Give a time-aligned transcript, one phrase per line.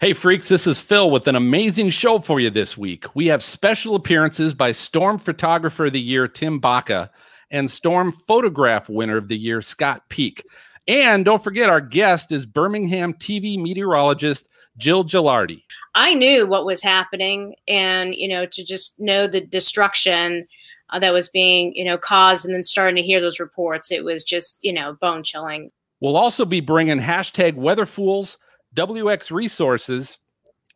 [0.00, 3.04] Hey, freaks, this is Phil with an amazing show for you this week.
[3.14, 7.10] We have special appearances by Storm Photographer of the Year, Tim Baca,
[7.50, 10.42] and Storm Photograph Winner of the Year, Scott Peak.
[10.88, 15.64] And don't forget, our guest is Birmingham TV meteorologist Jill Gilardi.
[15.94, 20.46] I knew what was happening, and you know, to just know the destruction
[20.88, 24.02] uh, that was being, you know, caused, and then starting to hear those reports, it
[24.02, 25.68] was just, you know, bone chilling.
[26.00, 28.38] We'll also be bringing hashtag Weather Fools
[28.76, 30.18] WX Resources,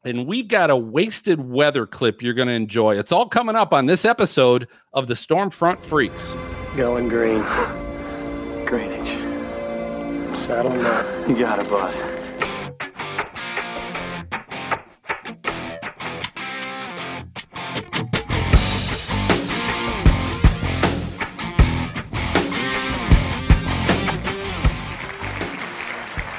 [0.04, 2.98] and we've got a wasted weather clip you're going to enjoy.
[2.98, 6.34] It's all coming up on this episode of the Stormfront Freaks.
[6.76, 7.40] Going green.
[8.66, 9.10] Greenwich.
[10.36, 11.28] Saddle up.
[11.28, 12.23] You got it, boss.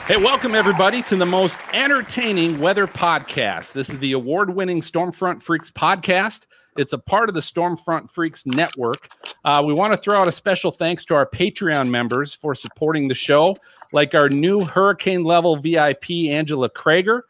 [0.08, 3.74] Hey, welcome everybody to the most entertaining weather podcast.
[3.74, 6.46] This is the award winning Stormfront Freaks podcast.
[6.78, 9.10] It's a part of the Stormfront Freaks network.
[9.44, 13.08] Uh, we want to throw out a special thanks to our Patreon members for supporting
[13.08, 13.56] the show,
[13.94, 17.22] like our new hurricane level VIP, Angela Krager.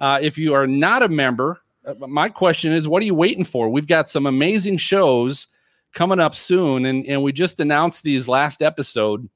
[0.00, 3.44] Uh, if you are not a member, uh, my question is what are you waiting
[3.44, 3.68] for?
[3.68, 5.48] We've got some amazing shows
[5.92, 9.28] coming up soon, and, and we just announced these last episode.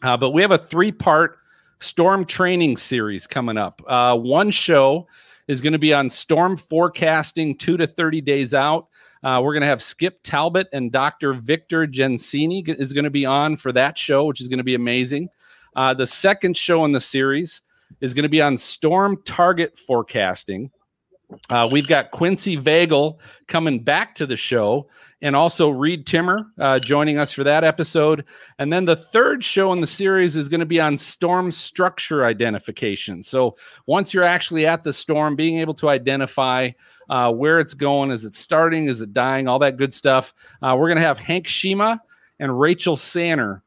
[0.00, 1.36] Uh, but we have a three part
[1.80, 3.82] storm training series coming up.
[3.86, 5.06] Uh, one show
[5.48, 8.88] is going to be on storm forecasting two to 30 days out.
[9.22, 11.32] Uh, we're going to have Skip Talbot and Dr.
[11.32, 14.74] Victor Gensini is going to be on for that show, which is going to be
[14.74, 15.28] amazing.
[15.74, 17.62] Uh, the second show in the series
[18.00, 20.70] is going to be on storm target forecasting.
[21.48, 24.88] Uh, we've got Quincy Vagell coming back to the show,
[25.22, 28.24] and also Reed Timmer uh, joining us for that episode.
[28.58, 32.24] And then the third show in the series is going to be on storm structure
[32.24, 33.22] identification.
[33.22, 36.70] So once you're actually at the storm, being able to identify
[37.08, 40.32] uh, where it's going, is it starting, is it dying, all that good stuff.
[40.62, 41.98] Uh, we're going to have Hank Schyma
[42.38, 43.62] and Rachel Sanner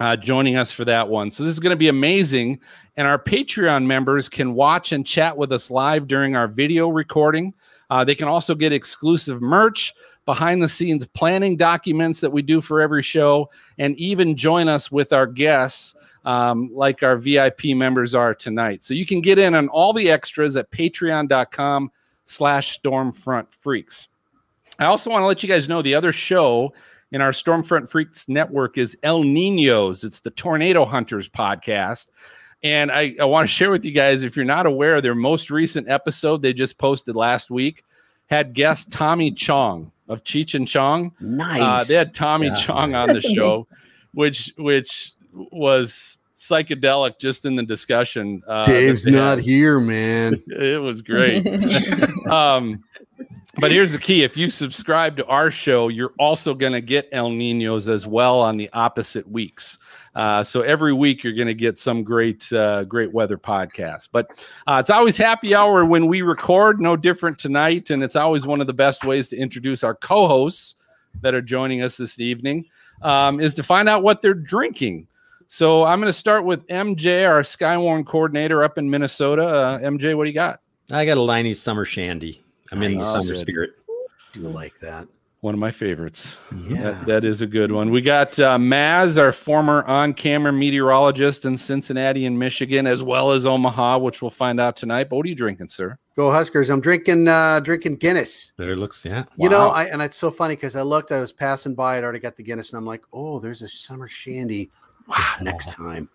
[0.00, 1.30] uh, joining us for that one.
[1.30, 2.60] So this is going to be amazing.
[2.96, 7.54] And our Patreon members can watch and chat with us live during our video recording.
[7.90, 9.94] Uh, they can also get exclusive merch,
[10.28, 14.92] behind the scenes planning documents that we do for every show, and even join us
[14.92, 15.94] with our guests.
[16.26, 18.84] Um, like our VIP members are tonight.
[18.84, 21.90] So you can get in on all the extras at patreon.com
[22.26, 24.08] slash stormfront freaks.
[24.78, 26.74] I also want to let you guys know the other show
[27.12, 30.04] in our Stormfront Freaks network is El Ninos.
[30.04, 32.10] It's the Tornado Hunters podcast.
[32.62, 35.50] And I, I want to share with you guys, if you're not aware, their most
[35.50, 37.84] recent episode they just posted last week
[38.26, 41.12] had guest Tommy Chong of Cheech and Chong.
[41.20, 41.60] Nice.
[41.60, 42.54] Uh, they had Tommy yeah.
[42.54, 43.66] Chong on the show,
[44.12, 48.42] which which was psychedelic just in the discussion.
[48.46, 50.42] Uh, Dave's not here, man.
[50.46, 51.46] it was great.
[52.26, 52.82] um,
[53.60, 57.08] but here's the key: if you subscribe to our show, you're also going to get
[57.12, 59.78] El Ninos as well on the opposite weeks.
[60.18, 64.08] Uh, so every week you're going to get some great, uh, great weather podcast.
[64.10, 64.26] But
[64.66, 66.80] uh, it's always happy hour when we record.
[66.80, 70.74] No different tonight, and it's always one of the best ways to introduce our co-hosts
[71.20, 72.64] that are joining us this evening.
[73.00, 75.06] Um, is to find out what they're drinking.
[75.46, 79.46] So I'm going to start with MJ, our Skywarn coordinator up in Minnesota.
[79.46, 80.62] Uh, MJ, what do you got?
[80.90, 82.42] I got a Leinie Summer Shandy.
[82.72, 83.70] I'm in the summer spirit.
[84.32, 85.06] Do like that.
[85.40, 86.36] One of my favorites.
[86.68, 86.80] Yeah.
[86.80, 87.90] That, that is a good one.
[87.90, 93.30] We got uh, Maz, our former on camera meteorologist in Cincinnati and Michigan, as well
[93.30, 95.08] as Omaha, which we'll find out tonight.
[95.08, 95.96] But what are you drinking, sir?
[96.16, 96.70] Go Huskers.
[96.70, 98.50] I'm drinking uh drinking Guinness.
[98.56, 99.26] There looks, yeah.
[99.36, 99.56] You wow.
[99.56, 102.18] know, I and it's so funny because I looked, I was passing by, I'd already
[102.18, 104.70] got the Guinness, and I'm like, oh, there's a summer shandy.
[105.06, 106.08] Wow, next time.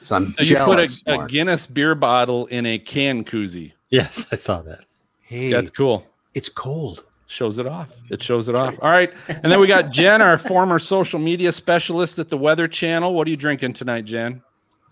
[0.00, 3.72] So I'm so you put a, a Guinness beer bottle in a can koozie.
[3.88, 4.84] Yes, I saw that.
[5.22, 6.06] Hey, that's cool.
[6.34, 7.90] It's cold shows it off.
[7.90, 8.20] It mm-hmm.
[8.20, 8.76] shows it off.
[8.80, 9.12] All right.
[9.28, 13.14] And then we got Jen, our former social media specialist at the Weather Channel.
[13.14, 14.42] What are you drinking tonight, Jen?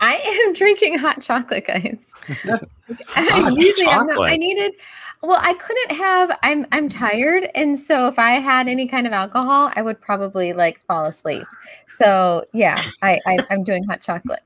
[0.01, 2.11] I am drinking hot chocolate, guys.
[3.07, 4.17] hot Usually chocolate.
[4.17, 4.73] Not, i needed
[5.23, 7.49] well, I couldn't have I'm I'm tired.
[7.55, 11.47] And so if I had any kind of alcohol, I would probably like fall asleep.
[11.89, 14.43] So yeah, I, I I'm doing hot chocolate.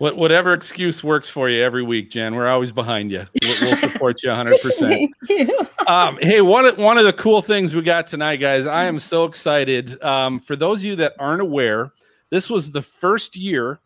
[0.00, 2.34] What, whatever excuse works for you every week, Jen.
[2.34, 3.26] We're always behind you.
[3.42, 5.08] We'll, we'll support you 100%.
[5.28, 5.66] You.
[5.86, 8.98] Um, hey, one of, one of the cool things we got tonight, guys, I am
[8.98, 10.02] so excited.
[10.02, 11.92] Um, for those of you that aren't aware,
[12.30, 13.80] this was the first year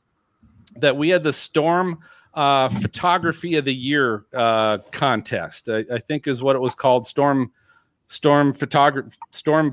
[0.76, 1.98] that we had the Storm
[2.32, 5.68] uh, Photography of the Year uh, contest.
[5.68, 7.08] I, I, think is what it was called.
[7.08, 7.50] Storm
[8.06, 9.72] Storm Photography Storm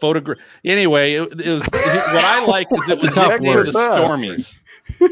[0.00, 0.38] photograph.
[0.64, 4.58] Anyway, it, it was what I like is it was the Stormies.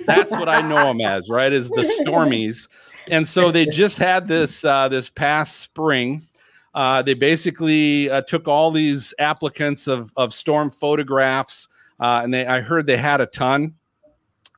[0.06, 1.52] That's what I know them as, right?
[1.52, 2.68] Is the Stormies.
[3.10, 6.26] And so they just had this uh, this past spring.
[6.74, 11.68] Uh, they basically uh, took all these applicants of of storm photographs,
[12.00, 13.74] uh, and they I heard they had a ton.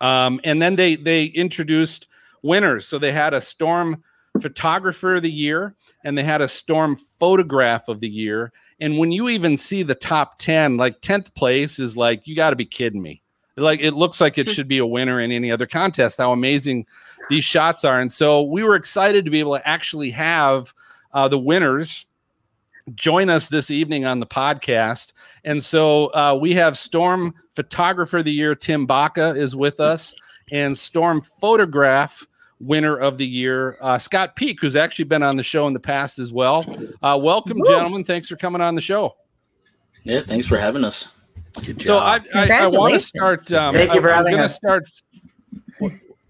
[0.00, 2.06] Um, and then they they introduced
[2.42, 2.86] winners.
[2.86, 4.04] So they had a storm
[4.40, 5.74] photographer of the year
[6.04, 8.52] and they had a storm photograph of the year.
[8.80, 12.50] And when you even see the top 10, like 10th place is like, you got
[12.50, 13.22] to be kidding me.
[13.56, 16.86] Like it looks like it should be a winner in any other contest, how amazing
[17.30, 18.00] these shots are.
[18.00, 20.74] And so we were excited to be able to actually have
[21.12, 22.06] uh, the winners
[22.94, 25.12] join us this evening on the podcast.
[25.44, 30.14] And so uh, we have Storm Photographer of the Year, Tim Baca, is with us,
[30.50, 32.26] and Storm Photograph
[32.60, 35.80] winner of the year, uh, Scott Peak, who's actually been on the show in the
[35.80, 36.64] past as well.
[37.02, 37.66] Uh, welcome, Woo!
[37.66, 38.04] gentlemen.
[38.04, 39.16] Thanks for coming on the show.
[40.02, 41.13] Yeah, thanks for having us.
[41.78, 43.50] So I, I, I want to start.
[43.52, 44.56] Um, Thank you for I, having I'm us.
[44.56, 44.88] Start,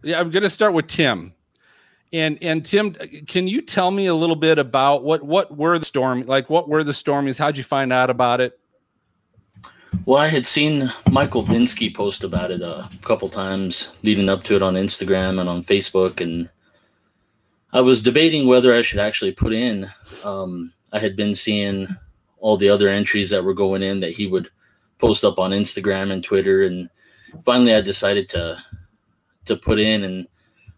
[0.03, 1.35] yeah, I'm going to start with Tim.
[2.13, 2.95] And and Tim,
[3.27, 6.49] can you tell me a little bit about what what were the storm like?
[6.49, 7.39] What were the stormies?
[7.39, 8.59] How'd you find out about it?
[10.07, 14.55] Well, I had seen Michael Olbinski post about it a couple times leading up to
[14.55, 16.49] it on Instagram and on Facebook, and
[17.73, 19.91] I was debating whether I should actually put in.
[20.23, 21.89] Um, I had been seeing
[22.39, 24.51] all the other entries that were going in that he would
[25.05, 26.89] post up on Instagram and Twitter, and
[27.45, 28.63] finally I decided to
[29.45, 30.27] to put in and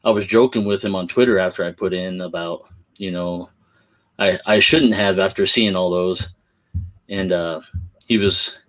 [0.04, 2.68] I was joking with him on Twitter after I put in about,
[2.98, 3.50] you know,
[4.18, 6.30] I I shouldn't have after seeing all those.
[7.08, 7.60] And uh
[8.08, 8.60] he was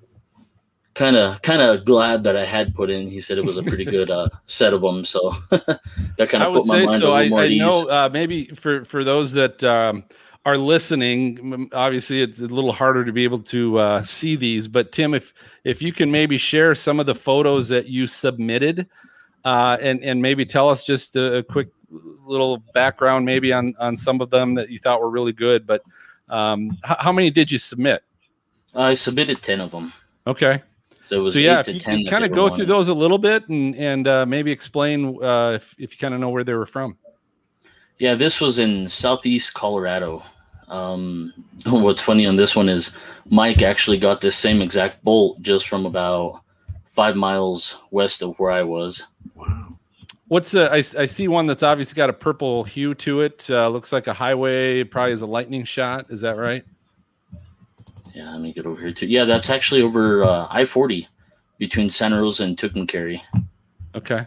[0.93, 3.07] kind of kind of glad that I had put in.
[3.07, 6.53] He said it was a pretty good uh, set of them, so that kind of
[6.53, 7.13] put my mind so.
[7.13, 10.03] a little I, more I know uh, maybe for for those that um,
[10.47, 14.69] are listening, obviously it's a little harder to be able to uh, see these.
[14.69, 15.33] But Tim, if
[15.65, 18.87] if you can maybe share some of the photos that you submitted
[19.43, 21.67] uh, and and maybe tell us just a, a, quick
[22.25, 25.67] little background, maybe on on some of them that you thought were really good.
[25.67, 25.81] But
[26.29, 28.03] um, h- how many did you submit?
[28.73, 29.91] I submitted ten of them.
[30.25, 30.63] Okay.
[31.07, 34.07] So, so yeah, if you kind of go through those a little bit and and
[34.07, 36.97] uh, maybe explain uh, if if you kind of know where they were from.
[37.99, 40.23] Yeah, this was in southeast Colorado.
[40.67, 41.33] Um,
[41.65, 42.95] what's funny on this one is
[43.29, 46.41] Mike actually got this same exact bolt just from about
[46.85, 49.05] five miles west of where I was.
[49.35, 49.69] Wow.
[50.29, 53.47] What's uh, I, I see one that's obviously got a purple hue to it.
[53.49, 56.07] Uh, looks like a highway, probably is a lightning shot.
[56.09, 56.65] Is that right?
[58.13, 59.07] Yeah, let me get over here too.
[59.07, 61.07] Yeah, that's actually over uh, I forty
[61.59, 63.21] between Santa Rosa and Tucumcari.
[63.95, 64.25] Okay.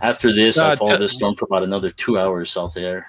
[0.00, 3.06] After this, I uh, followed t- this storm for about another two hours south there.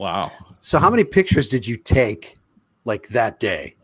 [0.00, 0.32] Wow.
[0.60, 2.38] So, how many pictures did you take
[2.86, 3.76] like that day?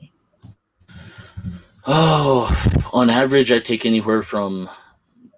[1.87, 2.49] Oh,
[2.95, 4.69] on average, I take anywhere from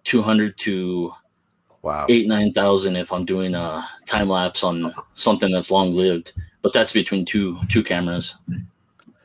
[0.04, 1.12] 200 to
[1.82, 6.32] wow eight nine thousand if I'm doing a time lapse on something that's long lived.
[6.62, 8.36] But that's between two two cameras.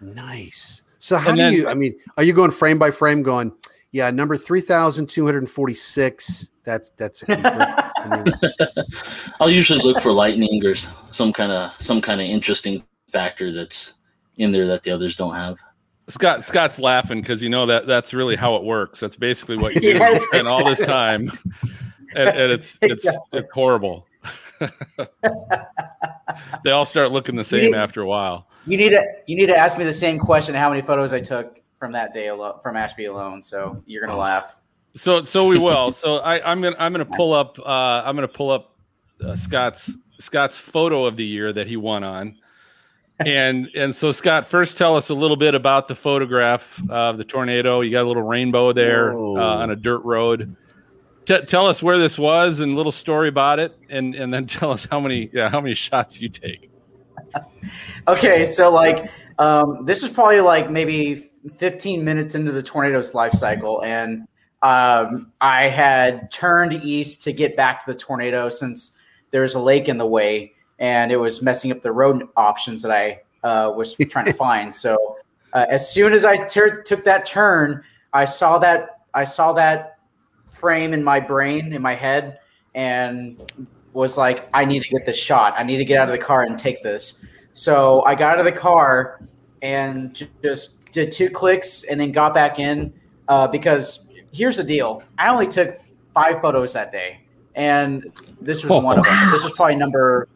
[0.01, 0.81] Nice.
[0.97, 1.67] So how and do then, you?
[1.67, 3.21] I mean, are you going frame by frame?
[3.21, 3.53] Going,
[3.91, 6.49] yeah, number three thousand two hundred forty six.
[6.65, 7.23] That's that's.
[9.39, 10.75] I'll usually look for lightning or
[11.11, 13.95] some kind of some kind of interesting factor that's
[14.37, 15.59] in there that the others don't have.
[16.09, 18.99] Scott Scott's laughing because you know that that's really how it works.
[18.99, 19.87] That's basically what you do.
[19.89, 20.21] yes.
[20.33, 21.31] You all this time,
[22.15, 23.39] and, and it's it's exactly.
[23.39, 24.05] it's horrible.
[26.63, 28.47] they all start looking the same need, after a while.
[28.65, 31.21] You need to you need to ask me the same question: How many photos I
[31.21, 33.41] took from that day alone, from Ashby alone?
[33.41, 34.59] So you're gonna laugh.
[34.95, 35.91] So so we will.
[35.91, 38.75] So I, I'm gonna I'm gonna pull up uh, I'm gonna pull up
[39.23, 42.37] uh, Scott's Scott's photo of the year that he won on
[43.19, 47.23] and and so Scott, first tell us a little bit about the photograph of the
[47.23, 47.81] tornado.
[47.81, 50.55] You got a little rainbow there uh, on a dirt road.
[51.25, 54.45] T- tell us where this was and a little story about it, and and then
[54.47, 56.69] tell us how many yeah how many shots you take.
[58.07, 63.31] okay, so like um, this is probably like maybe 15 minutes into the tornado's life
[63.31, 64.27] cycle, and
[64.63, 68.97] um, I had turned east to get back to the tornado since
[69.31, 72.91] there's a lake in the way and it was messing up the road options that
[72.91, 74.73] I uh, was trying to find.
[74.73, 75.17] So
[75.53, 79.99] uh, as soon as I ter- took that turn, I saw that I saw that
[80.47, 82.39] frame in my brain in my head
[82.73, 83.39] and
[83.91, 85.53] was like, I need to get this shot.
[85.57, 87.25] I need to get out of the car and take this.
[87.53, 89.21] So I got out of the car
[89.61, 92.91] and just did two clicks and then got back in
[93.27, 95.75] uh, because here's the deal: I only took
[96.13, 97.21] five photos that day,
[97.55, 98.11] and
[98.41, 99.29] this was oh, one of them.
[99.31, 100.27] This was probably number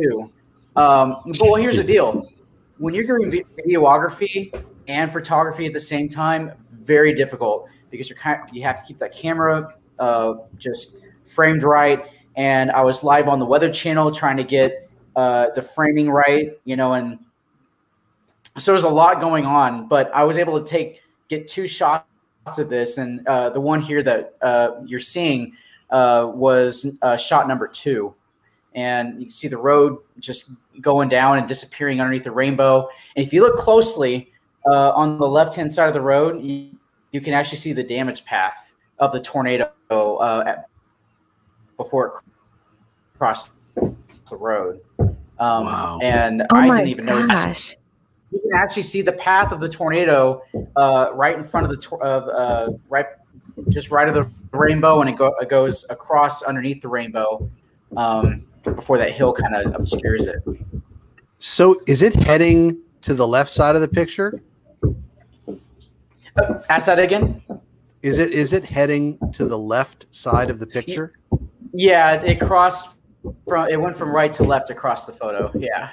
[0.00, 0.30] two.
[0.76, 2.32] Um, but well, here's the deal:
[2.78, 4.52] when you're doing videography
[4.88, 8.84] and photography at the same time, very difficult because you're kind of, you have to
[8.84, 12.04] keep that camera uh, just framed right.
[12.36, 16.52] And I was live on the Weather Channel trying to get uh, the framing right,
[16.64, 17.18] you know, and
[18.58, 19.88] so there's a lot going on.
[19.88, 22.06] But I was able to take get two shots
[22.58, 25.56] of this, and uh, the one here that uh, you're seeing
[25.90, 28.14] uh, was uh, shot number two,
[28.74, 32.88] and you can see the road just going down and disappearing underneath the rainbow.
[33.16, 34.32] And if you look closely
[34.66, 36.70] uh, on the left hand side of the road, you,
[37.12, 40.68] you, can actually see the damage path of the tornado uh, at,
[41.76, 42.12] before it
[43.18, 44.80] crossed the road.
[44.98, 45.98] Um, wow.
[46.02, 47.28] And oh I didn't even gosh.
[47.28, 47.76] notice.
[48.36, 50.42] You can actually see the path of the tornado
[50.76, 53.06] uh, right in front of the tor- of uh, right,
[53.70, 57.50] just right of the rainbow, and it, go- it goes across underneath the rainbow
[57.96, 60.36] um, before that hill kind of obscures it.
[61.38, 64.42] So, is it heading to the left side of the picture?
[66.36, 67.42] Uh, ask that again.
[68.02, 71.14] Is it is it heading to the left side of the picture?
[71.72, 72.96] Yeah, it crossed
[73.48, 75.50] from it went from right to left across the photo.
[75.58, 75.90] Yeah.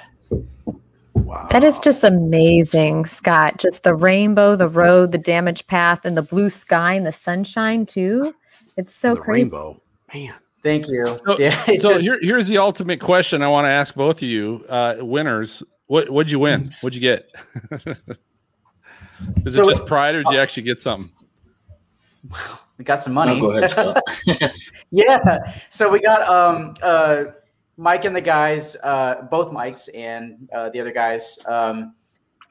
[1.24, 1.46] Wow.
[1.50, 3.58] That is just amazing, Scott.
[3.58, 7.86] Just the rainbow, the road, the damage path, and the blue sky and the sunshine
[7.86, 8.34] too.
[8.76, 9.44] It's so the crazy.
[9.44, 9.80] Rainbow,
[10.12, 10.34] man.
[10.62, 11.06] Thank you.
[11.06, 11.64] So, yeah.
[11.66, 14.96] so just, here, here's the ultimate question I want to ask both of you, uh,
[15.00, 15.62] winners.
[15.86, 16.70] What what'd you win?
[16.80, 17.30] What'd you get?
[19.44, 21.10] Is So- it just pride, or did you actually get something?
[22.78, 23.38] we got some money.
[23.38, 24.02] No, go ahead, Scott.
[24.90, 25.38] yeah.
[25.70, 27.24] So we got um uh
[27.76, 31.94] Mike and the guys, uh both Mikes and uh, the other guys um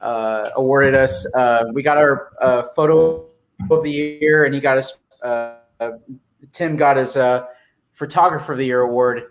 [0.00, 3.26] uh awarded us uh we got our uh photo
[3.70, 5.56] of the year and he got us uh
[6.52, 7.16] Tim got his
[7.94, 9.24] photographer of the year award.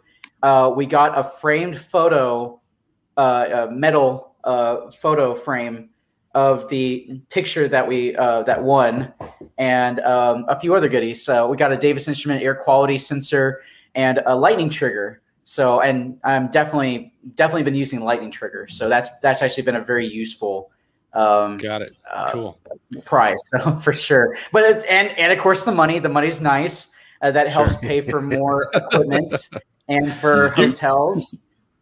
[0.76, 2.60] We got a framed photo
[3.18, 5.90] a metal photo frame
[6.36, 9.14] of the picture that we that won,
[9.58, 11.24] and um, a few other goodies.
[11.24, 13.62] So we got a Davis Instrument air quality sensor
[13.96, 15.22] and a lightning trigger.
[15.44, 18.68] So and I'm definitely definitely been using lightning trigger.
[18.68, 20.72] So that's that's actually been a very useful
[21.14, 21.92] um, Got it.
[22.12, 22.60] uh, Cool.
[23.06, 24.38] prize so for sure.
[24.52, 26.92] But it's, and and of course the money the money's nice.
[27.22, 29.34] Uh, that helps pay for more equipment
[29.88, 31.34] and for hotels.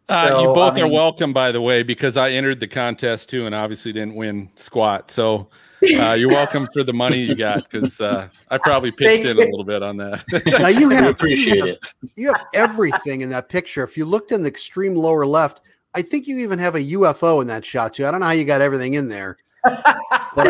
[0.08, 3.28] Uh, So, you both I are welcome, by the way, because I entered the contest
[3.28, 5.10] too, and obviously didn't win squat.
[5.10, 5.48] So
[5.98, 9.44] uh, you're welcome for the money you got, because uh, I probably pitched in you.
[9.44, 10.24] a little bit on that.
[10.46, 11.80] Now you have appreciate you have, it.
[12.16, 13.82] you have everything in that picture.
[13.84, 15.60] If you looked in the extreme lower left,
[15.94, 18.06] I think you even have a UFO in that shot too.
[18.06, 19.82] I don't know how you got everything in there, but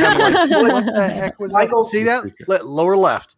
[0.03, 1.91] I'm like, what the heck was Michael- that?
[1.91, 3.37] See that Le- lower left?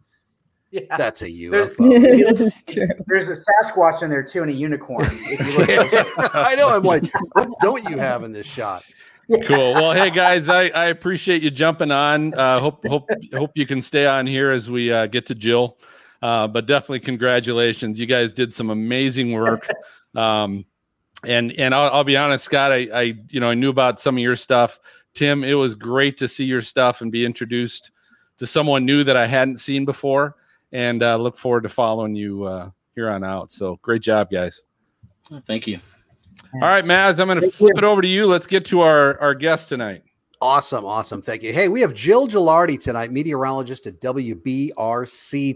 [0.74, 0.96] Yeah.
[0.96, 2.36] That's a UFO.
[2.36, 2.88] That's true.
[3.06, 5.06] There's a Sasquatch in there too, and a unicorn.
[5.06, 6.34] If you look.
[6.34, 6.68] I know.
[6.68, 7.04] I'm like,
[7.34, 8.82] what don't you have in this shot?
[9.46, 9.72] cool.
[9.74, 12.34] Well, hey guys, I, I appreciate you jumping on.
[12.34, 15.78] Uh, hope hope hope you can stay on here as we uh, get to Jill.
[16.20, 18.00] Uh, but definitely congratulations.
[18.00, 19.68] You guys did some amazing work.
[20.16, 20.64] Um,
[21.24, 22.72] and and I'll, I'll be honest, Scott.
[22.72, 24.80] I, I you know I knew about some of your stuff.
[25.14, 27.92] Tim, it was great to see your stuff and be introduced
[28.38, 30.34] to someone new that I hadn't seen before.
[30.74, 33.52] And uh, look forward to following you uh, here on out.
[33.52, 34.60] So great job, guys.
[35.46, 35.80] Thank you.
[36.54, 37.78] All right, Maz, I'm going to flip you.
[37.78, 38.26] it over to you.
[38.26, 40.02] Let's get to our our guest tonight.
[40.40, 41.22] Awesome, awesome.
[41.22, 41.54] Thank you.
[41.54, 44.74] Hey, we have Jill Gilardi tonight, meteorologist at WBRC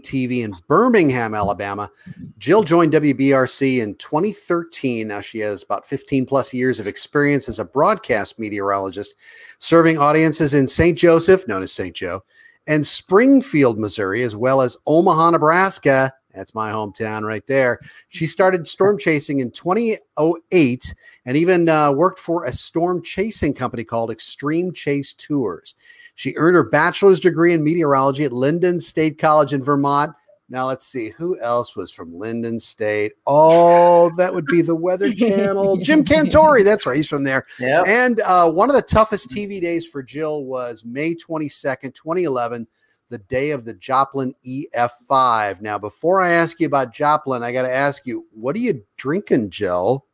[0.01, 1.91] TV in Birmingham, Alabama.
[2.39, 5.09] Jill joined WBRC in 2013.
[5.09, 9.15] Now she has about 15 plus years of experience as a broadcast meteorologist,
[9.59, 10.97] serving audiences in St.
[10.97, 11.95] Joseph, known as St.
[11.95, 12.23] Joe,
[12.69, 16.13] and Springfield, Missouri, as well as Omaha, Nebraska.
[16.35, 17.79] That's my hometown right there.
[18.09, 20.95] She started storm chasing in 2008
[21.25, 25.73] and even uh, worked for a storm chasing company called Extreme Chase Tours.
[26.13, 30.13] She earned her bachelor's degree in meteorology at Lyndon State College in Vermont.
[30.51, 33.13] Now let's see who else was from Lyndon State.
[33.27, 35.77] Oh, that would be the Weather Channel.
[35.77, 37.45] Jim Cantore, that's right, he's from there.
[37.59, 37.85] Yep.
[37.87, 42.67] And uh, one of the toughest TV days for Jill was May 22nd, 2011,
[43.09, 45.61] the day of the Joplin EF5.
[45.61, 48.83] Now, before I ask you about Joplin, I got to ask you, what are you
[48.97, 50.05] drinking, Jill?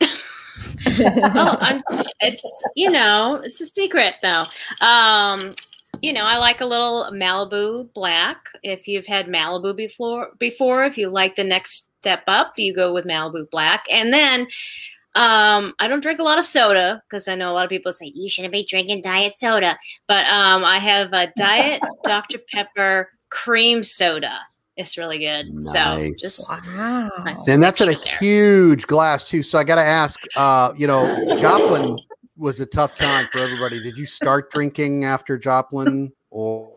[0.86, 1.82] oh, I'm,
[2.20, 4.44] it's you know, it's a secret though.
[4.80, 5.54] Um,
[6.00, 8.38] you know, I like a little Malibu Black.
[8.62, 12.92] If you've had Malibu before, before, if you like the next step up, you go
[12.94, 13.84] with Malibu Black.
[13.90, 14.42] And then,
[15.14, 17.90] um, I don't drink a lot of soda because I know a lot of people
[17.90, 19.76] say you shouldn't be drinking diet soda.
[20.06, 24.38] But um, I have a Diet Dr Pepper cream soda.
[24.76, 25.46] It's really good.
[25.52, 25.72] Nice.
[25.72, 27.10] So just Wow.
[27.24, 28.16] nice And that's in a there.
[28.20, 29.42] huge glass, too.
[29.42, 31.04] So I got to ask, uh, you know,
[31.40, 31.98] Joplin
[32.38, 33.82] was a tough time for everybody.
[33.82, 36.12] Did you start drinking after Joplin?
[36.30, 36.72] Or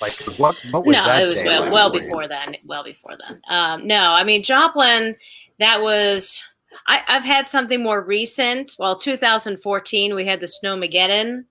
[0.00, 0.60] Like what?
[0.70, 1.22] What was no, that?
[1.22, 2.56] it was well, well before then.
[2.66, 3.40] Well before then.
[3.48, 5.16] Um, no, I mean Joplin.
[5.58, 6.42] That was.
[6.88, 8.74] I, I've had something more recent.
[8.80, 11.44] Well, 2014, we had the Snowmageddon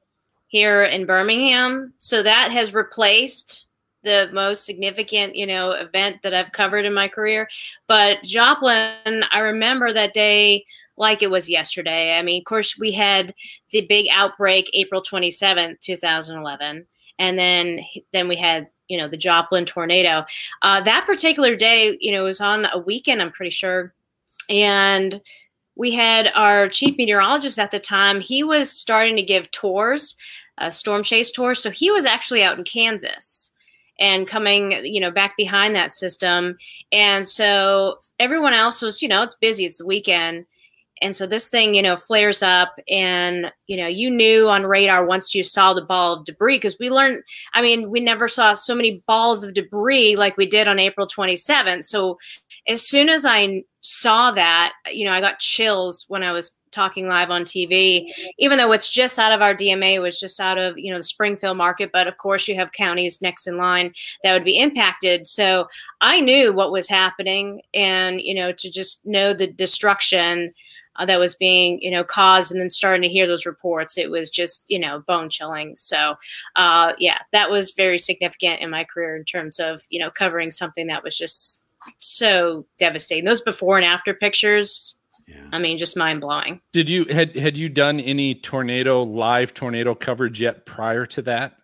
[0.47, 3.67] here in Birmingham, so that has replaced
[4.03, 7.49] the most significant, you know, event that I've covered in my career.
[7.87, 10.65] But Joplin, I remember that day
[10.97, 12.17] like it was yesterday.
[12.17, 13.33] I mean, of course, we had
[13.71, 16.85] the big outbreak April 27th, 2011
[17.19, 17.81] and then
[18.11, 20.25] then we had you know the Joplin tornado.
[20.61, 23.21] Uh, that particular day, you know, was on a weekend.
[23.21, 23.93] I'm pretty sure,
[24.49, 25.21] and
[25.75, 28.21] we had our chief meteorologist at the time.
[28.21, 30.15] He was starting to give tours,
[30.57, 31.61] uh, storm chase tours.
[31.61, 33.51] So he was actually out in Kansas
[33.99, 36.57] and coming, you know, back behind that system.
[36.91, 39.65] And so everyone else was, you know, it's busy.
[39.65, 40.45] It's the weekend
[41.03, 45.05] and so this thing you know flares up and you know you knew on radar
[45.05, 47.21] once you saw the ball of debris because we learned
[47.53, 51.05] i mean we never saw so many balls of debris like we did on april
[51.05, 52.17] 27th so
[52.67, 57.07] as soon as i saw that you know i got chills when i was talking
[57.07, 58.05] live on tv
[58.39, 61.03] even though it's just out of our dma was just out of you know the
[61.03, 63.93] springfield market but of course you have counties next in line
[64.23, 65.27] that would be impacted.
[65.27, 65.67] So
[66.01, 70.53] i knew what was happening and you know to just know the destruction
[70.97, 74.09] uh, that was being you know caused and then starting to hear those reports it
[74.09, 76.15] was just you know bone chilling so
[76.55, 80.51] uh, yeah that was very significant in my career in terms of you know covering
[80.51, 81.65] something that was just
[81.97, 85.35] so devastating those before and after pictures yeah.
[85.51, 86.61] I mean, just mind blowing.
[86.71, 91.55] Did you had had you done any tornado live tornado coverage yet prior to that?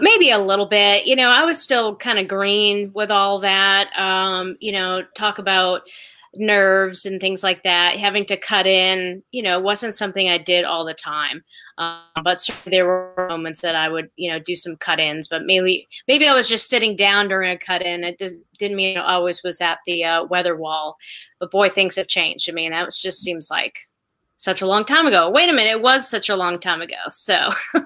[0.00, 1.06] Maybe a little bit.
[1.06, 3.90] You know, I was still kind of green with all that.
[3.98, 5.86] Um, you know, talk about
[6.34, 7.96] nerves and things like that.
[7.96, 11.44] Having to cut in, you know, wasn't something I did all the time.
[11.78, 15.28] Um, but there were moments that I would, you know, do some cut ins.
[15.28, 18.04] But maybe maybe I was just sitting down during a cut in.
[18.04, 18.22] It
[18.58, 20.96] didn't mean I always was at the uh, weather wall.
[21.38, 22.48] But boy, things have changed.
[22.48, 23.80] I mean, that was, just seems like
[24.36, 25.30] such a long time ago.
[25.30, 26.96] Wait a minute, it was such a long time ago.
[27.08, 27.50] So,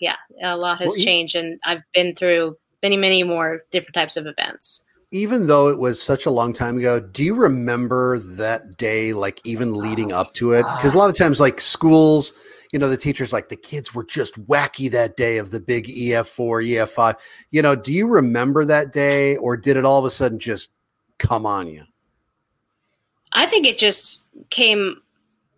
[0.00, 4.16] yeah, a lot has well, changed, and I've been through many, many more different types
[4.16, 8.78] of events even though it was such a long time ago, do you remember that
[8.78, 10.64] day, like even leading up to it?
[10.76, 12.32] Because a lot of times, like schools,
[12.72, 15.86] you know, the teachers, like the kids were just wacky that day of the big
[15.86, 17.16] EF4, EF5.
[17.50, 20.70] You know, do you remember that day or did it all of a sudden just
[21.18, 21.84] come on you?
[23.32, 24.96] I think it just came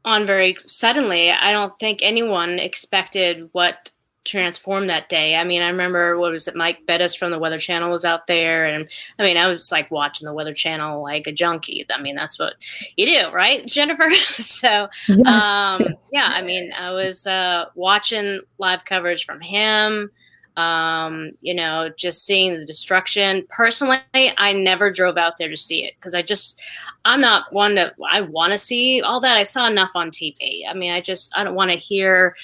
[0.05, 1.31] on very suddenly.
[1.31, 3.93] I don't think anyone expected what
[4.25, 5.37] transformed that day.
[5.37, 8.27] I mean, I remember what was it, Mike Bettes from the Weather Channel was out
[8.27, 11.87] there, and I mean, I was like watching the Weather Channel like a junkie.
[11.95, 12.55] I mean, that's what
[12.97, 14.11] you do, right, Jennifer?
[14.11, 15.27] so, yes.
[15.27, 20.11] um, yeah, I mean, I was uh, watching live coverage from him.
[20.57, 23.45] Um, you know, just seeing the destruction.
[23.51, 26.63] Personally, I never drove out there to see it because I just,
[27.05, 29.37] I'm not one to, I want to see all that.
[29.37, 30.61] I saw enough on TV.
[30.71, 32.37] I mean, I just, I don't want to hear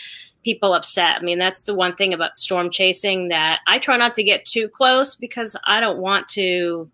[0.45, 1.21] people upset.
[1.21, 4.45] I mean, that's the one thing about storm chasing that I try not to get
[4.45, 6.91] too close because I don't want to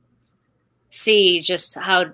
[0.90, 2.06] see just how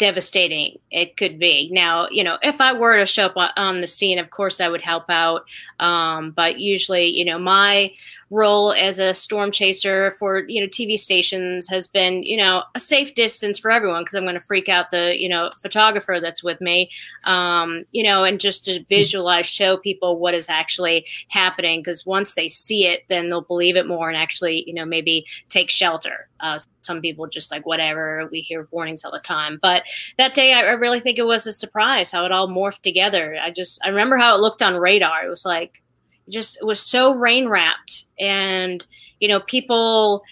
[0.00, 1.68] devastating it could be.
[1.70, 4.68] Now, you know, if I were to show up on the scene, of course I
[4.68, 5.46] would help out.
[5.78, 7.92] Um, but usually, you know, my
[8.30, 12.78] role as a storm chaser for you know TV stations has been you know a
[12.78, 16.42] safe distance for everyone because I'm going to freak out the you know photographer that's
[16.42, 16.90] with me,
[17.24, 22.34] um, you know, and just to visualize, show people what is actually happening because once
[22.34, 26.28] they see it, then they'll believe it more and actually you know maybe take shelter.
[26.40, 29.86] Uh, some people just like whatever we hear warnings all the time, but
[30.16, 33.36] that day I, I really think it was a surprise how it all morphed together.
[33.42, 35.24] I just I remember how it looked on radar.
[35.24, 35.82] It was like
[36.26, 38.86] it just it was so rain wrapped and
[39.20, 40.24] you know people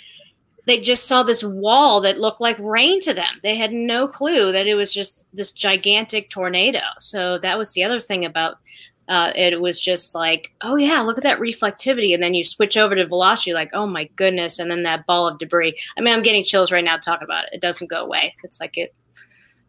[0.68, 3.38] they just saw this wall that looked like rain to them.
[3.42, 6.81] They had no clue that it was just this gigantic tornado.
[6.99, 8.59] So that was the other thing about
[9.09, 12.12] uh, it was just like oh yeah look at that reflectivity.
[12.12, 14.59] And then you switch over to velocity like oh my goodness.
[14.59, 15.75] And then that ball of debris.
[15.97, 17.55] I mean i'm getting chills right now talking about it.
[17.55, 18.35] It doesn't go away.
[18.44, 18.94] It's like it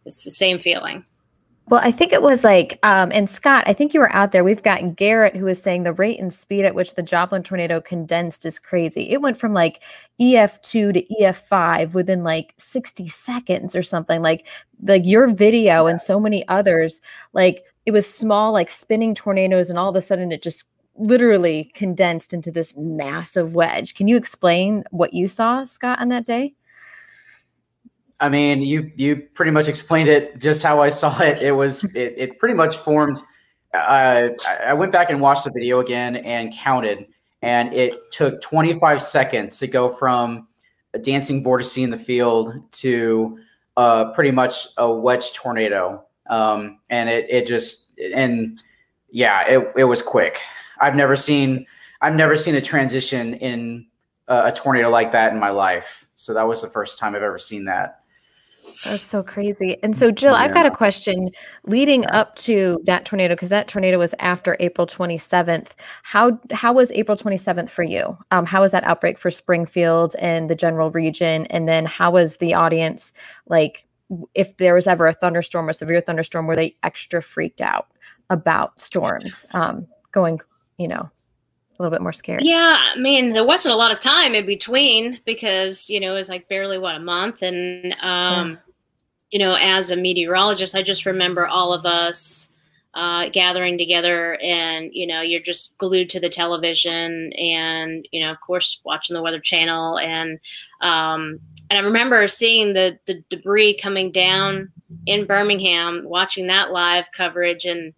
[0.09, 1.05] it's the same feeling
[1.69, 4.43] well, I think it was like, um, and Scott, I think you were out there.
[4.43, 7.79] We've got Garrett who was saying the rate and speed at which the Joplin tornado
[7.79, 9.11] condensed is crazy.
[9.11, 9.83] It went from like
[10.19, 14.19] EF2 to EF5 within like 60 seconds or something.
[14.23, 14.47] Like,
[14.81, 17.01] like your video and so many others,
[17.33, 21.71] like it was small, like spinning tornadoes, and all of a sudden it just literally
[21.75, 23.93] condensed into this massive wedge.
[23.93, 26.55] Can you explain what you saw, Scott, on that day?
[28.19, 31.41] I mean, you you pretty much explained it just how I saw it.
[31.41, 33.21] It was it, it pretty much formed.
[33.73, 34.29] Uh,
[34.65, 39.59] I went back and watched the video again and counted, and it took 25 seconds
[39.59, 40.47] to go from
[40.93, 43.39] a dancing vortice in the field to
[43.77, 46.03] uh, pretty much a wedge tornado.
[46.29, 48.61] Um, and it, it just, and
[49.09, 50.39] yeah, it, it was quick.
[50.79, 51.65] I've never seen,
[52.01, 53.87] I've never seen a transition in
[54.27, 56.05] a, a tornado like that in my life.
[56.15, 57.98] So that was the first time I've ever seen that.
[58.85, 59.77] That's so crazy.
[59.83, 60.39] And so, Jill, yeah.
[60.39, 61.29] I've got a question
[61.65, 65.69] leading up to that tornado because that tornado was after April 27th.
[66.03, 68.17] How how was April 27th for you?
[68.31, 71.45] Um, how was that outbreak for Springfield and the general region?
[71.47, 73.13] And then how was the audience
[73.47, 73.85] like?
[74.33, 77.89] If there was ever a thunderstorm, a severe thunderstorm, were they extra freaked out
[78.31, 80.39] about storms um, going?
[80.79, 81.11] You know,
[81.79, 82.43] a little bit more scared.
[82.43, 86.15] Yeah, I mean, there wasn't a lot of time in between because you know it
[86.15, 88.55] was like barely what a month, and um, yeah.
[89.31, 92.53] you know, as a meteorologist, I just remember all of us
[92.95, 98.31] uh, gathering together, and you know, you're just glued to the television, and you know,
[98.31, 100.37] of course, watching the Weather Channel, and
[100.81, 101.39] um,
[101.69, 104.69] and I remember seeing the the debris coming down
[105.05, 107.93] in Birmingham, watching that live coverage, and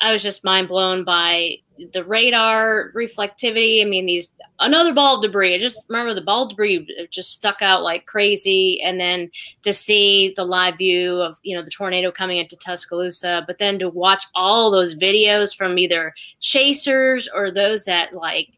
[0.00, 1.56] I was just mind blown by
[1.92, 3.82] the radar reflectivity.
[3.82, 5.54] I mean, these another ball debris.
[5.54, 9.30] I just remember the ball debris just stuck out like crazy, and then
[9.62, 13.78] to see the live view of you know the tornado coming into Tuscaloosa, but then
[13.78, 18.50] to watch all those videos from either chasers or those that like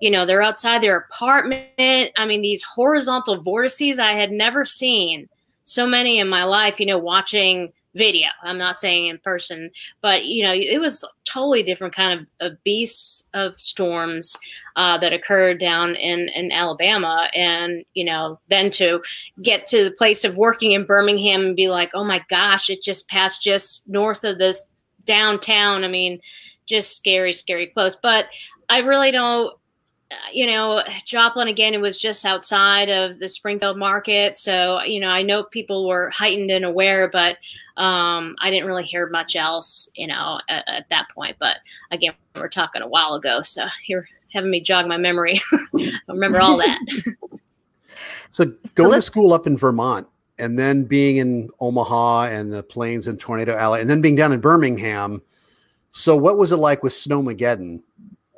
[0.00, 2.10] you know they're outside their apartment.
[2.16, 5.28] I mean, these horizontal vortices I had never seen
[5.64, 6.80] so many in my life.
[6.80, 8.28] You know, watching video.
[8.42, 12.62] I'm not saying in person, but you know, it was totally different kind of, of
[12.62, 14.36] beasts of storms
[14.76, 19.02] uh, that occurred down in in Alabama, and you know, then to
[19.42, 22.82] get to the place of working in Birmingham and be like, oh my gosh, it
[22.82, 24.72] just passed just north of this
[25.04, 25.84] downtown.
[25.84, 26.20] I mean,
[26.66, 27.96] just scary, scary close.
[27.96, 28.28] But
[28.68, 29.54] I really don't
[30.32, 34.36] you know, Joplin again, it was just outside of the Springfield market.
[34.36, 37.38] So, you know, I know people were heightened and aware, but
[37.76, 41.36] um, I didn't really hear much else, you know, at, at, that point.
[41.38, 41.58] But
[41.90, 43.42] again, we're talking a while ago.
[43.42, 45.40] So you're having me jog my memory.
[45.52, 46.78] I remember all that.
[48.30, 50.06] so going to school up in Vermont
[50.38, 54.32] and then being in Omaha and the plains and Tornado Alley and then being down
[54.32, 55.22] in Birmingham.
[55.90, 57.82] So what was it like with Snowmageddon?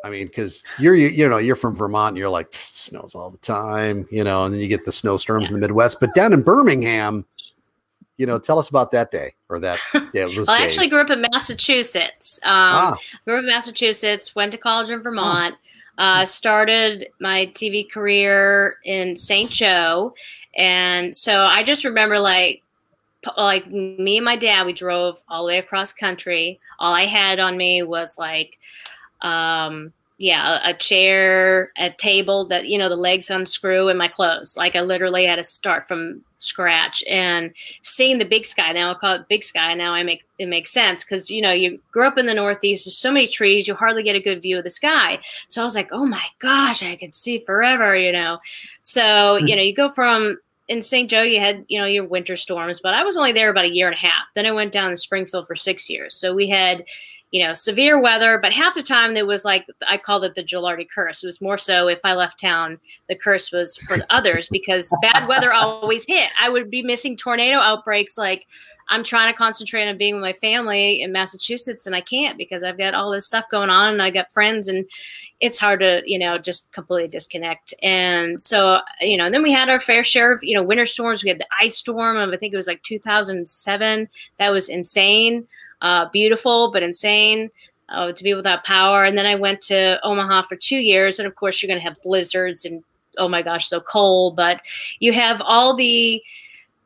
[0.05, 3.31] I mean, because you're you, you, know you're from Vermont, and you're like snows all
[3.31, 5.49] the time, you know, and then you get the snowstorms yeah.
[5.49, 6.01] in the Midwest.
[6.01, 7.25] But down in Birmingham,
[8.17, 9.79] you know, tell us about that day or that.
[10.13, 12.41] Yeah, well, I actually grew up in Massachusetts.
[12.43, 12.97] Um, ah.
[13.25, 14.35] Grew up in Massachusetts.
[14.35, 15.55] Went to college in Vermont.
[15.99, 16.03] Oh.
[16.05, 19.51] Uh, started my TV career in St.
[19.51, 20.15] Joe,
[20.57, 22.65] and so I just remember like
[23.37, 27.39] like me and my dad we drove all the way across country all i had
[27.39, 28.59] on me was like
[29.23, 34.55] um, yeah, a, chair, a table that, you know, the legs unscrew and my clothes.
[34.57, 37.53] Like I literally had to start from scratch and
[37.83, 38.73] seeing the big sky.
[38.73, 39.73] Now I call it big sky.
[39.75, 42.85] Now I make it makes sense because you know you grew up in the Northeast.
[42.85, 45.21] There's so many trees, you hardly get a good view of the sky.
[45.49, 47.97] So I was like, oh my gosh, I could see forever.
[47.97, 48.39] You know,
[48.83, 49.47] so mm-hmm.
[49.47, 50.39] you know you go from
[50.71, 51.11] in St.
[51.11, 53.75] Joe, you had, you know, your winter storms, but I was only there about a
[53.75, 54.33] year and a half.
[54.37, 56.15] Then I went down to Springfield for six years.
[56.15, 56.85] So we had,
[57.31, 60.43] you know, severe weather, but half the time there was like, I called it the
[60.43, 61.23] Gilardi curse.
[61.23, 65.29] It was more so if I left town, the curse was for others because bad
[65.29, 66.31] weather always hit.
[66.41, 68.47] I would be missing tornado outbreaks like
[68.91, 72.65] I'm trying to concentrate on being with my family in Massachusetts and I can't because
[72.65, 74.85] I've got all this stuff going on and I got friends and
[75.39, 77.73] it's hard to, you know, just completely disconnect.
[77.83, 81.23] And so, you know, then we had our fair share of, you know, winter storms.
[81.23, 84.09] We had the ice storm of, I think it was like 2007.
[84.39, 85.47] That was insane,
[85.81, 87.51] uh, beautiful, but insane.
[87.89, 89.03] Uh, to be without power.
[89.03, 91.19] And then I went to Omaha for two years.
[91.19, 92.85] And of course, you're going to have blizzards and
[93.19, 94.37] oh my gosh, so cold.
[94.37, 94.63] But
[95.01, 96.23] you have all the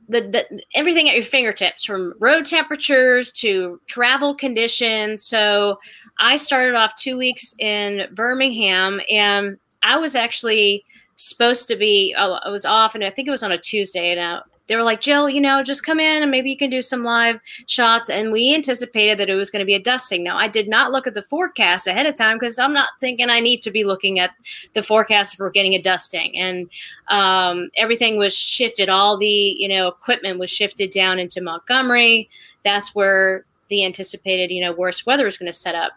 [0.08, 5.24] the, the, everything at your fingertips from road temperatures to travel conditions.
[5.24, 5.78] So
[6.18, 10.84] i started off two weeks in birmingham and i was actually
[11.16, 14.20] supposed to be i was off and i think it was on a tuesday and
[14.20, 16.80] I, they were like, Jill, you know, just come in and maybe you can do
[16.80, 18.08] some live shots.
[18.08, 20.24] And we anticipated that it was going to be a dusting.
[20.24, 23.28] Now, I did not look at the forecast ahead of time because I'm not thinking
[23.28, 24.30] I need to be looking at
[24.72, 26.36] the forecast if we're getting a dusting.
[26.38, 26.70] And
[27.08, 28.88] um, everything was shifted.
[28.88, 32.30] All the, you know, equipment was shifted down into Montgomery.
[32.62, 35.92] That's where the anticipated, you know, worst weather was going to set up.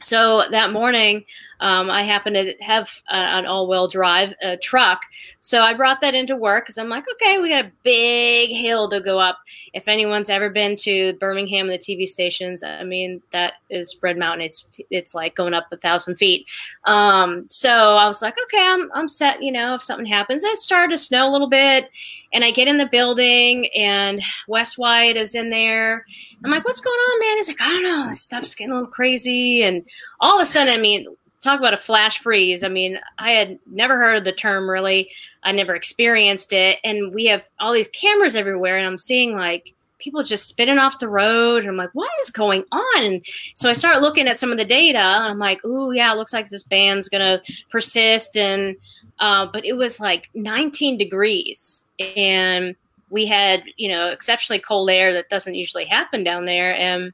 [0.00, 1.24] So that morning,
[1.60, 5.02] um, I happened to have an all-wheel drive uh, truck,
[5.40, 8.88] so I brought that into work because I'm like, okay, we got a big hill
[8.90, 9.38] to go up.
[9.72, 14.18] If anyone's ever been to Birmingham and the TV stations, I mean, that is Red
[14.18, 14.46] Mountain.
[14.46, 16.46] It's it's like going up a thousand feet.
[16.84, 19.42] Um, so I was like, okay, I'm I'm set.
[19.42, 21.90] You know, if something happens, it started to snow a little bit,
[22.32, 26.04] and I get in the building, and Wes Wyatt is in there.
[26.44, 27.36] I'm like, what's going on, man?
[27.36, 29.87] He's like, I don't know, this stuff's getting a little crazy, and
[30.20, 31.06] all of a sudden, I mean,
[31.40, 32.64] talk about a flash freeze.
[32.64, 35.08] I mean, I had never heard of the term really.
[35.44, 36.78] I never experienced it.
[36.84, 40.98] And we have all these cameras everywhere, and I'm seeing like people just spinning off
[40.98, 41.60] the road.
[41.60, 43.02] And I'm like, what is going on?
[43.02, 43.24] And
[43.54, 44.98] so I start looking at some of the data.
[44.98, 48.36] And I'm like, oh, yeah, it looks like this band's going to persist.
[48.36, 48.76] And,
[49.18, 51.84] uh, but it was like 19 degrees.
[52.16, 52.76] And
[53.10, 56.74] we had, you know, exceptionally cold air that doesn't usually happen down there.
[56.74, 57.12] And,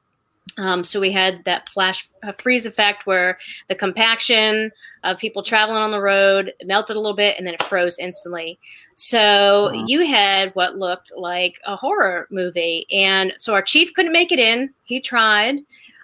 [0.57, 3.37] um, so we had that flash uh, freeze effect where
[3.69, 4.71] the compaction
[5.03, 8.59] of people traveling on the road melted a little bit and then it froze instantly.
[8.95, 9.85] So wow.
[9.87, 12.87] you had what looked like a horror movie.
[12.93, 14.73] And so our chief couldn't make it in.
[14.85, 15.61] He tried.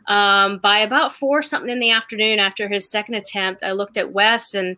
[0.06, 4.12] Um, by about four something in the afternoon after his second attempt, I looked at
[4.12, 4.76] Wes and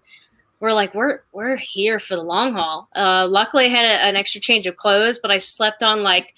[0.61, 2.89] we're like, we're we're here for the long haul.
[2.95, 6.35] Uh, luckily, I had a, an extra change of clothes, but I slept on like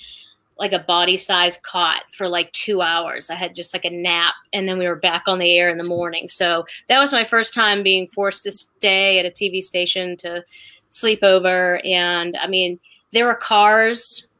[0.58, 3.30] like a body size cot for like two hours.
[3.30, 5.78] I had just like a nap and then we were back on the air in
[5.78, 6.28] the morning.
[6.28, 10.44] So that was my first time being forced to stay at a TV station to
[10.90, 11.80] sleep over.
[11.84, 12.78] And I mean,
[13.10, 14.30] there were cars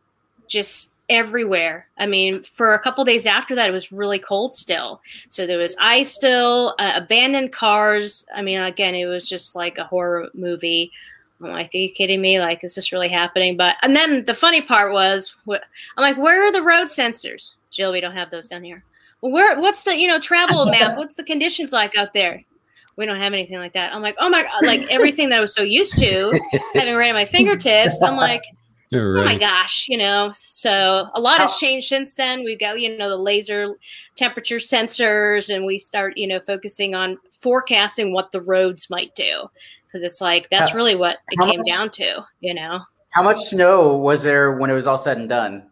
[0.48, 1.86] just everywhere.
[1.98, 5.00] I mean, for a couple days after that, it was really cold still.
[5.28, 8.24] So there was ice still, uh, abandoned cars.
[8.34, 10.90] I mean, again, it was just like a horror movie.
[11.44, 12.40] I'm like, are you kidding me?
[12.40, 13.56] Like, is this really happening?
[13.56, 15.58] But and then the funny part was, I'm
[15.98, 17.54] like, where are the road sensors?
[17.70, 18.84] Jill, we don't have those down here.
[19.20, 19.58] Well, where?
[19.58, 20.96] What's the you know travel map?
[20.96, 22.42] What's the conditions like out there?
[22.96, 23.92] We don't have anything like that.
[23.92, 26.38] I'm like, oh my god, like everything that I was so used to
[26.74, 28.02] having right at my fingertips.
[28.02, 28.42] I'm like,
[28.92, 29.20] right.
[29.20, 30.30] oh my gosh, you know.
[30.32, 31.58] So a lot has oh.
[31.58, 32.44] changed since then.
[32.44, 33.74] We've got you know the laser
[34.14, 39.48] temperature sensors, and we start you know focusing on forecasting what the roads might do
[39.94, 42.80] because it's like that's really what it came much, down to, you know.
[43.10, 45.62] How much snow was there when it was all said and done?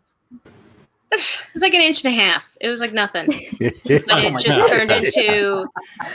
[1.11, 2.56] It was like an inch and a half.
[2.61, 3.26] It was like nothing,
[3.58, 4.68] but it oh just God.
[4.68, 5.66] turned into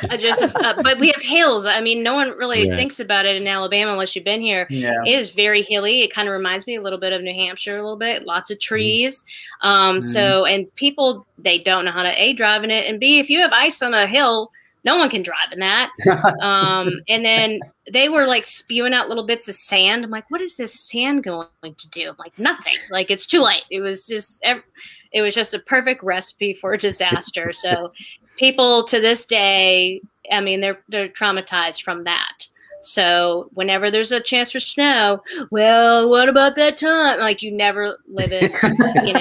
[0.10, 0.42] a, just.
[0.42, 1.68] A, uh, but we have hills.
[1.68, 2.78] I mean, no one really yeah.
[2.78, 4.68] thinks about it in Alabama unless you've been here.
[4.70, 4.96] Yeah.
[5.06, 6.02] It is very hilly.
[6.02, 8.26] It kind of reminds me a little bit of New Hampshire, a little bit.
[8.26, 9.26] Lots of trees.
[9.62, 9.68] Mm.
[9.68, 10.04] Um, mm.
[10.04, 13.30] So, and people they don't know how to a drive in it, and b if
[13.30, 14.50] you have ice on a hill
[14.84, 15.92] no one can drive in that.
[16.42, 17.60] um, and then
[17.92, 20.04] they were like spewing out little bits of sand.
[20.04, 22.10] I'm like, what is this sand going to do?
[22.10, 22.76] I'm like, nothing.
[22.90, 23.66] Like it's too late.
[23.70, 24.44] It was just,
[25.12, 27.52] it was just a perfect recipe for disaster.
[27.52, 27.92] so
[28.38, 32.48] people to this day, I mean, they're they're traumatized from that.
[32.82, 37.20] So whenever there's a chance for snow, well, what about that time?
[37.20, 38.52] Like you never live it,
[39.06, 39.20] you know.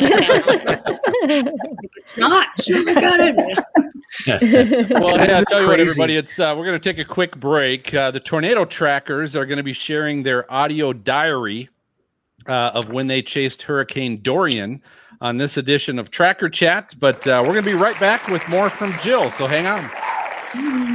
[1.97, 2.49] it's not.
[2.71, 3.37] Oh my god!
[4.90, 6.16] well, yeah, I'll tell you what, everybody.
[6.16, 7.92] It's uh, we're going to take a quick break.
[7.92, 11.69] Uh, the tornado trackers are going to be sharing their audio diary
[12.47, 14.83] uh, of when they chased Hurricane Dorian
[15.21, 16.95] on this edition of Tracker Chat.
[16.99, 19.31] But uh, we're going to be right back with more from Jill.
[19.31, 20.95] So hang on.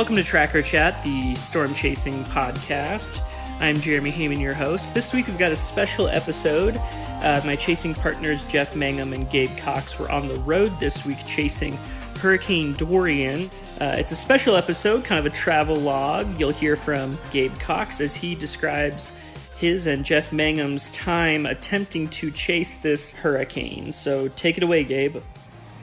[0.00, 3.20] Welcome to Tracker Chat, the storm chasing podcast.
[3.60, 4.94] I'm Jeremy Heyman, your host.
[4.94, 6.80] This week we've got a special episode.
[7.22, 11.18] Uh, my chasing partners, Jeff Mangum and Gabe Cox, were on the road this week
[11.26, 11.76] chasing
[12.18, 13.50] Hurricane Dorian.
[13.78, 16.40] Uh, it's a special episode, kind of a travel log.
[16.40, 19.12] You'll hear from Gabe Cox as he describes
[19.58, 23.92] his and Jeff Mangum's time attempting to chase this hurricane.
[23.92, 25.16] So take it away, Gabe.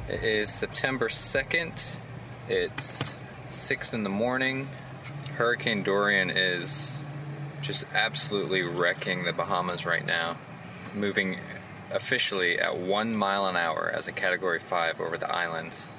[0.10, 2.00] It is September 2nd.
[2.50, 3.16] It's
[3.58, 4.68] six in the morning.
[5.36, 7.04] Hurricane Dorian is
[7.62, 10.38] just absolutely wrecking the Bahamas right now,
[10.94, 11.38] moving
[11.92, 15.90] officially at one mile an hour as a Category 5 over the islands.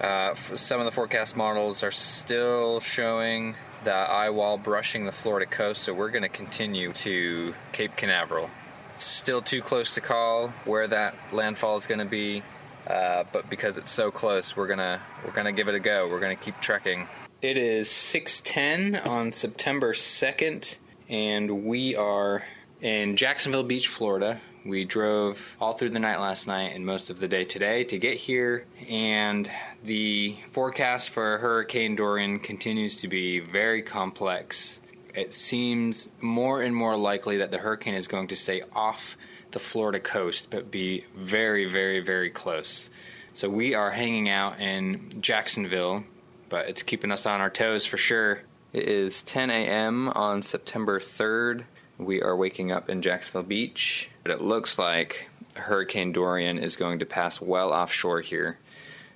[0.00, 5.46] Uh, some of the forecast models are still showing the eye wall brushing the Florida
[5.46, 8.50] coast, so we're going to continue to Cape Canaveral.
[8.96, 12.42] Still too close to call where that landfall is going to be.
[12.86, 16.08] Uh, but because it's so close, we're gonna we're gonna give it a go.
[16.08, 17.06] We're gonna keep trekking.
[17.40, 20.76] It is 6:10 on September 2nd,
[21.08, 22.42] and we are
[22.80, 24.40] in Jacksonville Beach, Florida.
[24.64, 27.98] We drove all through the night last night and most of the day today to
[27.98, 29.50] get here, and
[29.82, 34.78] the forecast for Hurricane Dorian continues to be very complex.
[35.14, 39.16] it seems more and more likely that the hurricane is going to stay off
[39.52, 42.90] the Florida coast, but be very, very, very close.
[43.34, 46.04] So we are hanging out in Jacksonville,
[46.48, 48.42] but it's keeping us on our toes for sure.
[48.72, 50.08] It is 10 a.m.
[50.10, 51.64] on September 3rd.
[51.98, 56.98] We are waking up in Jacksonville Beach, but it looks like Hurricane Dorian is going
[56.98, 58.58] to pass well offshore here.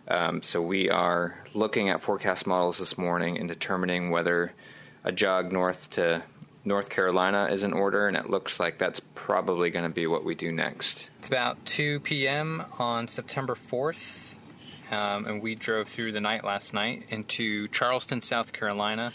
[0.08, 4.52] Um, so we are looking at forecast models this morning and determining whether
[5.04, 6.22] a jog north to
[6.66, 10.24] North Carolina is in order, and it looks like that's probably going to be what
[10.24, 11.08] we do next.
[11.20, 12.64] It's about 2 p.m.
[12.78, 14.34] on September 4th,
[14.90, 19.12] um, and we drove through the night last night into Charleston, South Carolina,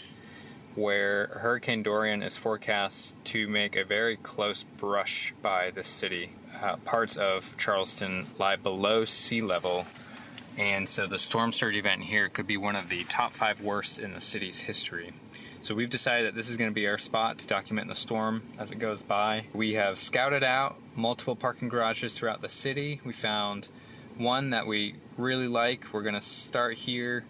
[0.74, 6.30] where Hurricane Dorian is forecast to make a very close brush by the city.
[6.62, 9.86] Uh, parts of Charleston lie below sea level
[10.58, 13.98] and so the storm surge event here could be one of the top five worst
[13.98, 15.12] in the city's history.
[15.62, 18.42] So we've decided that this is going to be our spot to document the storm
[18.58, 19.44] as it goes by.
[19.54, 23.00] We have scouted out multiple parking garages throughout the city.
[23.04, 23.68] We found
[24.18, 25.86] one that we really like.
[25.92, 27.24] We're going to start here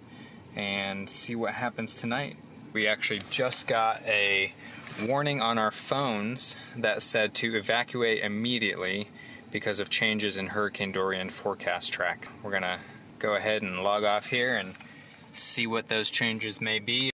[0.57, 2.39] and see what happens tonight.
[2.73, 4.55] We actually just got a
[5.07, 9.09] warning on our phones that said to evacuate immediately
[9.51, 12.29] because of changes in Hurricane Dorian forecast track.
[12.43, 12.79] We're going to
[13.19, 14.75] go ahead and log off here and
[15.33, 17.12] see what those changes may be.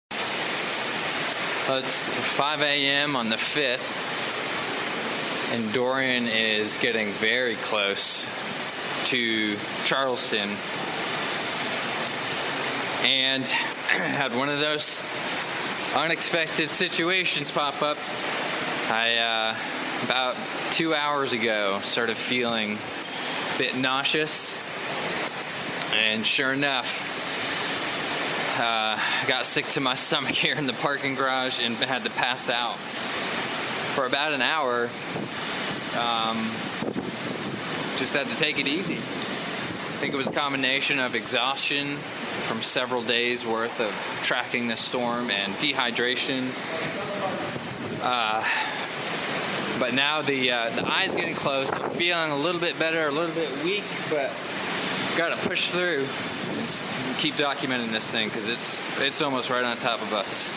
[1.69, 3.15] It's 5 a.m.
[3.15, 3.97] on the 5th,
[5.56, 8.28] and Dorian is getting very close
[9.06, 10.49] to Charleston.
[13.04, 15.01] And had one of those
[15.95, 17.97] unexpected situations pop up.
[18.91, 19.56] I, uh,
[20.04, 20.36] about
[20.71, 24.62] two hours ago, started feeling a bit nauseous
[25.95, 27.14] and sure enough,
[28.58, 32.50] uh, got sick to my stomach here in the parking garage and had to pass
[32.50, 32.76] out
[33.96, 34.89] for about an hour.
[35.98, 36.38] Um,
[37.98, 38.96] just had to take it easy.
[38.96, 41.96] I think it was a combination of exhaustion
[42.48, 46.52] from several days worth of tracking this storm and dehydration.
[48.02, 48.44] Uh,
[49.80, 51.72] but now the uh, the eye's getting close.
[51.72, 54.32] I'm feeling a little bit better, a little bit weak, but
[55.18, 56.06] got to push through
[57.17, 60.54] keep documenting this thing because it's it's almost right on top of us.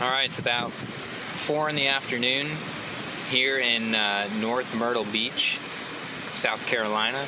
[0.00, 2.48] All right, it's about four in the afternoon
[3.30, 5.58] here in uh, North Myrtle Beach,
[6.34, 7.24] South Carolina,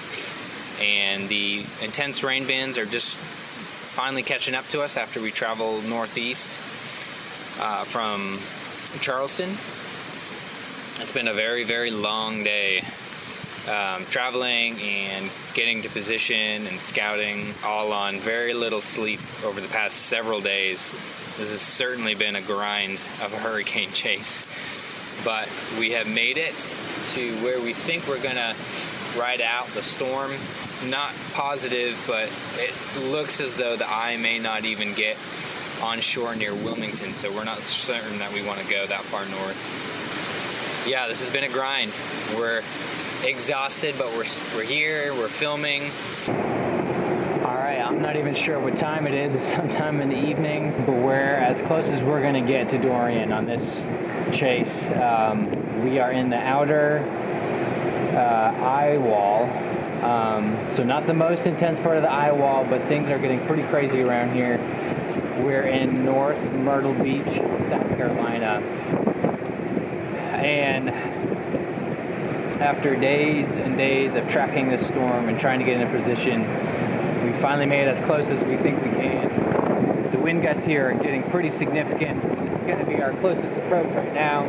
[0.83, 5.81] and the intense rain bands are just finally catching up to us after we travel
[5.83, 6.61] northeast
[7.61, 8.39] uh, from
[9.01, 9.51] Charleston.
[11.01, 12.83] It's been a very, very long day
[13.69, 19.69] um, traveling and getting to position and scouting all on very little sleep over the
[19.69, 20.93] past several days.
[21.37, 24.47] This has certainly been a grind of a hurricane chase.
[25.25, 26.57] But we have made it
[27.13, 28.55] to where we think we're going to
[29.19, 30.33] ride out the storm.
[30.89, 35.17] Not positive, but it looks as though the eye may not even get
[35.83, 40.87] onshore near Wilmington, so we're not certain that we want to go that far north.
[40.89, 41.93] Yeah, this has been a grind.
[42.37, 42.63] We're
[43.25, 45.83] exhausted, but we're, we're here, we're filming.
[46.29, 49.35] All right, I'm not even sure what time it is.
[49.35, 52.79] It's sometime in the evening, but we're as close as we're going to get to
[52.79, 53.63] Dorian on this
[54.37, 54.73] chase.
[54.93, 56.99] Um, we are in the outer
[58.15, 59.45] uh, eye wall.
[60.05, 63.45] Um, so not the most intense part of the eye wall, but things are getting
[63.47, 64.59] pretty crazy around here.
[65.43, 68.63] We're in North Myrtle Beach, South Carolina.
[70.39, 71.18] And
[72.61, 76.43] after days and days of tracking this storm and trying to get in a position,
[77.25, 80.11] we finally made it as close as we think we can.
[80.11, 82.21] The wind gusts here are getting pretty significant.
[82.23, 84.45] This is going to be our closest approach right now.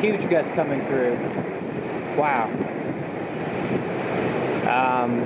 [0.00, 1.14] Huge gusts coming through.
[2.16, 2.50] Wow.
[4.68, 5.22] Um,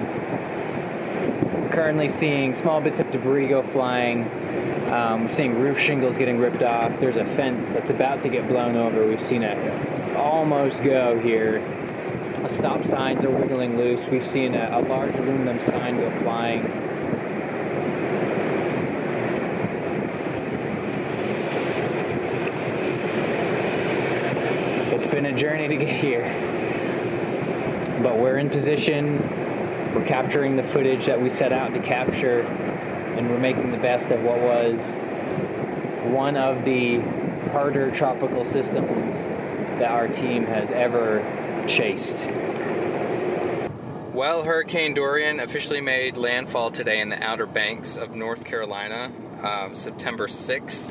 [1.71, 4.31] currently seeing small bits of debris go flying.
[4.93, 6.93] Um, we're seeing roof shingles getting ripped off.
[7.01, 9.09] There's a fence that's about to get blown over.
[9.09, 11.82] We've seen it almost go here
[12.49, 14.01] stop signs are wiggling loose.
[14.11, 16.65] We've seen a, a large aluminum sign go flying.
[24.93, 26.25] It's been a journey to get here,
[28.03, 29.19] but we're in position.
[29.95, 34.11] We're capturing the footage that we set out to capture, and we're making the best
[34.11, 34.79] of what was
[36.13, 37.01] one of the
[37.51, 39.15] harder tropical systems
[39.79, 41.21] that our team has ever
[41.69, 42.15] chased.
[44.13, 49.11] Well, Hurricane Dorian officially made landfall today in the Outer Banks of North Carolina,
[49.43, 50.85] uh, September 6th.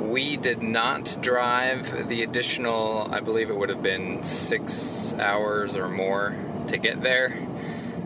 [0.00, 5.90] We did not drive the additional, I believe it would have been six hours or
[5.90, 6.34] more
[6.68, 7.36] to get there.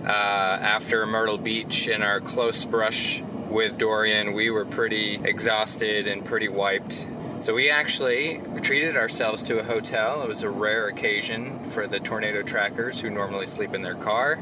[0.04, 6.24] Uh, after Myrtle Beach and our close brush with Dorian, we were pretty exhausted and
[6.24, 7.06] pretty wiped.
[7.40, 10.22] So we actually treated ourselves to a hotel.
[10.22, 14.38] It was a rare occasion for the tornado trackers who normally sleep in their car.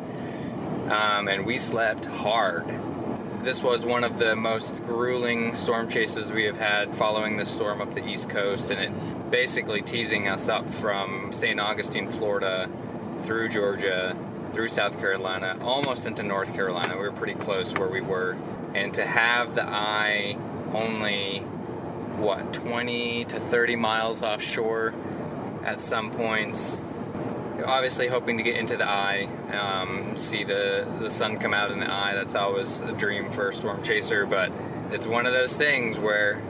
[0.91, 2.65] Um, and we slept hard
[3.43, 7.81] this was one of the most grueling storm chases we have had following the storm
[7.81, 11.61] up the East Coast, and it basically teasing us up from St.
[11.61, 12.69] Augustine, Florida,
[13.23, 14.17] through Georgia,
[14.53, 16.97] through South Carolina, almost into North Carolina.
[16.97, 18.37] We were pretty close where we were.
[18.75, 20.37] And to have the eye
[20.75, 21.43] only,
[22.19, 24.93] what, 20 to 30 miles offshore
[25.64, 26.81] at some points,
[27.64, 31.81] obviously hoping to get into the eye, um, see the, the sun come out in
[31.81, 32.14] the eye.
[32.14, 34.51] That's always a dream for a storm chaser, but
[34.91, 36.41] it's one of those things where,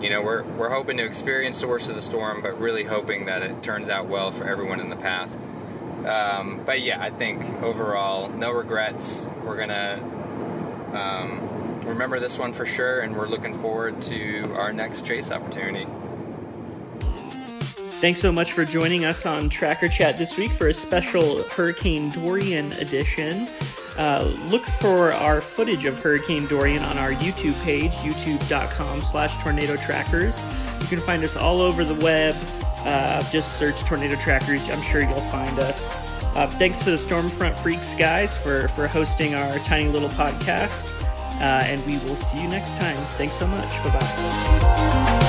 [0.00, 3.26] you know, we're, we're hoping to experience the worst of the storm, but really hoping
[3.26, 5.36] that it turns out well for everyone in the path.
[6.06, 9.26] Um, but yeah, I think overall, no regrets.
[9.42, 10.00] We're gonna
[10.92, 11.53] um,
[11.84, 15.86] remember this one for sure, and we're looking forward to our next chase opportunity.
[18.00, 22.10] Thanks so much for joining us on Tracker Chat this week for a special Hurricane
[22.10, 23.48] Dorian edition.
[23.96, 29.76] Uh, look for our footage of Hurricane Dorian on our YouTube page, youtube.com slash tornado
[29.76, 30.42] trackers.
[30.82, 32.34] You can find us all over the web.
[32.84, 34.68] Uh, just search Tornado Trackers.
[34.68, 35.96] I'm sure you'll find us.
[36.36, 41.03] Uh, thanks to the Stormfront Freaks guys for, for hosting our tiny little podcast.
[41.40, 42.96] Uh, and we will see you next time.
[43.18, 43.70] Thanks so much.
[43.84, 45.24] Bye bye.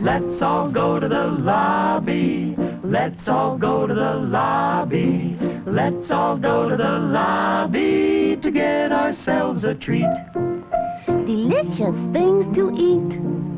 [0.00, 2.56] Let's all go to the lobby.
[2.82, 5.36] Let's all go to the lobby.
[5.66, 10.06] Let's all go to the lobby to get ourselves a treat.
[11.06, 13.57] Delicious things to eat.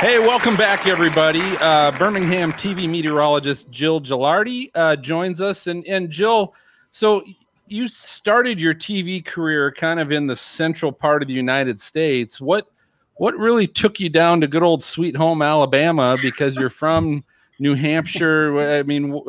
[0.00, 1.42] Hey, welcome back, everybody.
[1.58, 5.66] Uh, Birmingham TV meteorologist Jill Gilardi uh, joins us.
[5.66, 6.54] And, and Jill,
[6.90, 7.22] so
[7.66, 12.40] you started your TV career kind of in the central part of the United States.
[12.40, 12.72] What
[13.16, 16.16] what really took you down to good old sweet home Alabama?
[16.22, 17.22] Because you're from
[17.58, 18.78] New Hampshire.
[18.78, 19.20] I mean,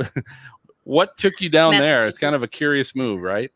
[0.85, 2.07] what took you down there?
[2.07, 3.51] It's kind of a curious move, right?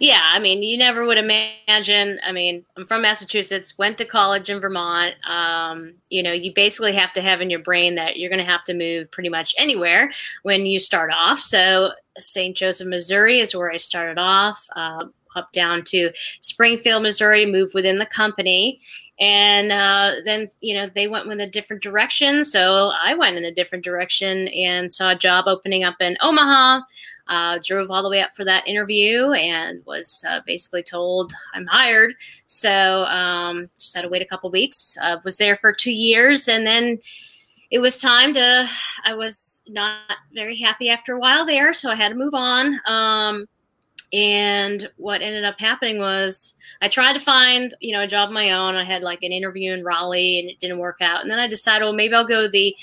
[0.00, 2.18] Yeah, I mean, you never would imagine.
[2.26, 5.14] I mean, I'm from Massachusetts, went to college in Vermont.
[5.24, 8.50] Um, you know, you basically have to have in your brain that you're going to
[8.50, 10.10] have to move pretty much anywhere
[10.42, 11.38] when you start off.
[11.38, 12.56] So, St.
[12.56, 14.66] Joseph, Missouri is where I started off.
[14.74, 18.78] Uh, up down to Springfield, Missouri, moved within the company.
[19.18, 22.44] And uh, then, you know, they went in a different direction.
[22.44, 26.82] So I went in a different direction and saw a job opening up in Omaha.
[27.26, 31.66] Uh, drove all the way up for that interview and was uh, basically told I'm
[31.66, 32.14] hired.
[32.44, 34.98] So um, just had to wait a couple weeks.
[35.02, 36.98] Uh, was there for two years and then
[37.70, 38.68] it was time to.
[39.04, 39.98] I was not
[40.32, 42.78] very happy after a while there, so I had to move on.
[42.86, 43.46] Um,
[44.12, 48.34] and what ended up happening was I tried to find, you know, a job of
[48.34, 48.76] my own.
[48.76, 51.22] I had like an interview in Raleigh and it didn't work out.
[51.22, 52.76] And then I decided, well, maybe I'll go the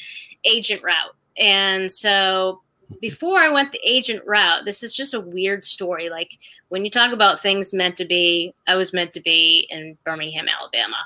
[0.43, 1.15] agent route.
[1.37, 2.61] And so
[2.99, 6.09] before I went the agent route, this is just a weird story.
[6.09, 6.37] Like
[6.69, 10.47] when you talk about things meant to be, I was meant to be in Birmingham,
[10.47, 10.97] Alabama.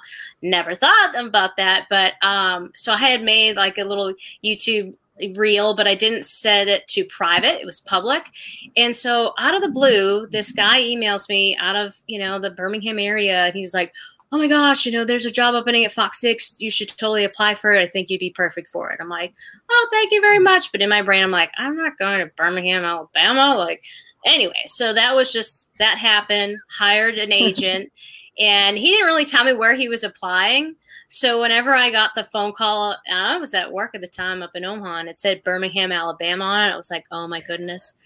[0.42, 1.88] Never thought about that.
[1.90, 4.14] But um, so I had made like a little
[4.44, 4.96] YouTube
[5.38, 7.60] reel, but I didn't set it to private.
[7.60, 8.28] It was public.
[8.76, 12.50] And so out of the blue, this guy emails me out of, you know, the
[12.50, 13.46] Birmingham area.
[13.46, 13.94] And he's like,
[14.32, 16.60] Oh my gosh, you know, there's a job opening at Fox 6.
[16.60, 17.82] You should totally apply for it.
[17.82, 19.00] I think you'd be perfect for it.
[19.00, 19.34] I'm like,
[19.70, 20.72] Oh, thank you very much.
[20.72, 23.56] But in my brain, I'm like, I'm not going to Birmingham, Alabama.
[23.56, 23.82] Like,
[24.26, 26.58] anyway, so that was just that happened.
[26.70, 27.92] Hired an agent
[28.38, 30.76] and he didn't really tell me where he was applying.
[31.08, 34.56] So whenever I got the phone call, I was at work at the time up
[34.56, 36.74] in Omaha, and it said Birmingham, Alabama on it.
[36.74, 37.98] I was like, oh my goodness,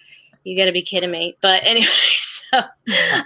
[0.44, 1.36] you got to be kidding me.
[1.42, 1.88] But anyway,
[2.20, 2.66] so um,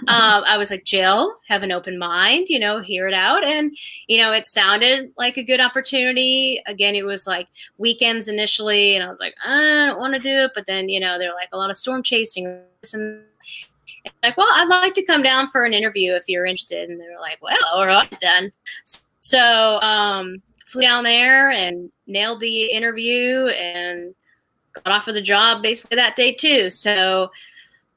[0.08, 3.74] I was like, Jill, have an open mind, you know, hear it out, and
[4.08, 6.62] you know, it sounded like a good opportunity.
[6.66, 7.48] Again, it was like
[7.78, 11.00] weekends initially, and I was like, I don't want to do it, but then you
[11.00, 12.60] know, they're like a lot of storm chasing
[12.92, 13.22] and
[14.22, 16.88] like, well, I'd like to come down for an interview if you're interested.
[16.88, 18.52] And they're like, well, all right then.
[19.20, 24.14] So um, flew down there and nailed the interview and
[24.74, 26.70] got offered the job basically that day too.
[26.70, 27.30] So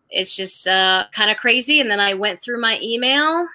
[0.09, 1.80] it's just uh, kind of crazy.
[1.82, 3.47] And then I went through my email,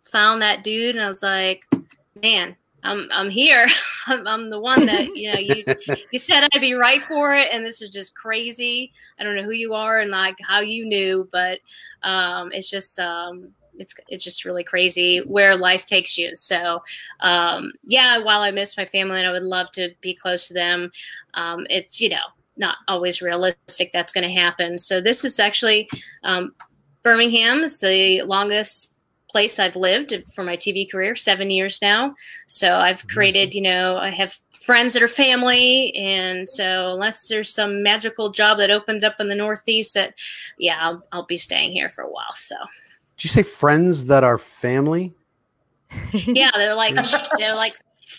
[0.00, 1.64] found that dude, and I was like,
[2.20, 3.66] man, I'm I'm here.
[4.06, 5.64] I'm, I'm, the one that you know you
[6.10, 8.92] you said I'd be right for it, and this is just crazy.
[9.18, 11.60] I don't know who you are and like how you knew, but
[12.02, 16.34] um, it's just um, it's it's just really crazy where life takes you.
[16.34, 16.82] So
[17.20, 20.54] um, yeah, while I miss my family and I would love to be close to
[20.54, 20.90] them,
[21.34, 22.16] um, it's you know
[22.56, 24.78] not always realistic that's going to happen.
[24.78, 25.88] So this is actually
[26.22, 26.54] um,
[27.02, 28.94] Birmingham is the longest
[29.32, 32.14] place I've lived for my TV career, seven years now.
[32.46, 33.08] So I've mm-hmm.
[33.08, 38.30] created, you know, I have friends that are family, and so unless there's some magical
[38.30, 40.14] job that opens up in the Northeast, that
[40.58, 42.32] yeah, I'll, I'll be staying here for a while.
[42.32, 42.54] So.
[43.16, 45.14] Did you say friends that are family?
[46.12, 46.96] yeah, they're like
[47.38, 47.72] they're like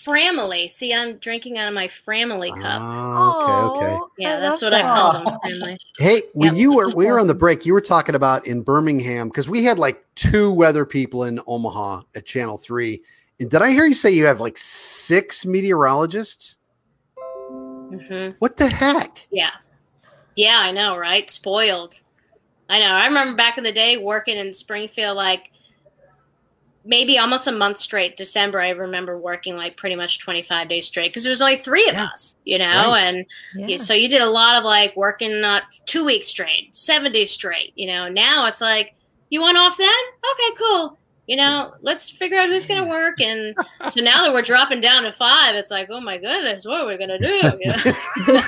[0.04, 0.70] Framily.
[0.70, 2.82] See, I'm drinking out of my Framily cup.
[2.84, 4.00] Oh, okay, okay.
[4.18, 4.86] Yeah, that's what that.
[4.86, 5.40] I call them.
[5.44, 5.78] Family.
[5.98, 6.62] Hey, when yep.
[6.62, 9.64] you were we were on the break, you were talking about in Birmingham because we
[9.64, 13.02] had like two weather people in Omaha at Channel Three.
[13.40, 16.58] And did I hear you say you have like six meteorologists?
[17.18, 18.36] Mm-hmm.
[18.40, 19.26] What the heck?
[19.32, 19.52] Yeah,
[20.36, 21.30] yeah, I know, right?
[21.30, 22.00] Spoiled.
[22.70, 22.86] I know.
[22.86, 25.52] I remember back in the day working in Springfield, like
[26.86, 28.18] maybe almost a month straight.
[28.18, 31.88] December, I remember working like pretty much 25 days straight because there was only three
[31.88, 32.06] of yeah.
[32.06, 33.04] us, you know, right.
[33.04, 33.26] and
[33.56, 33.78] yeah.
[33.78, 37.74] so you did a lot of like working not two weeks straight, seven days straight,
[37.76, 38.10] you know.
[38.10, 38.96] Now it's like,
[39.30, 39.90] you want off then?
[39.90, 40.98] Okay, cool.
[41.26, 43.22] You know, let's figure out who's going to work.
[43.22, 43.56] And
[43.88, 46.88] so now that we're dropping down to five, it's like, oh my goodness, what are
[46.88, 47.52] we going to do?
[47.60, 47.78] You know?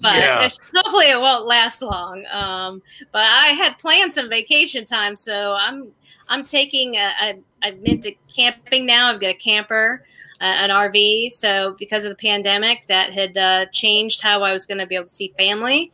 [0.00, 0.48] but yeah.
[0.74, 2.24] hopefully it won't last long.
[2.32, 5.92] Um, but I had planned some vacation time, so I'm
[6.28, 9.12] I'm taking a, a I've been to camping now.
[9.12, 10.04] I've got a camper,
[10.40, 11.30] uh, an RV.
[11.30, 14.94] So because of the pandemic, that had uh, changed how I was going to be
[14.94, 15.90] able to see family.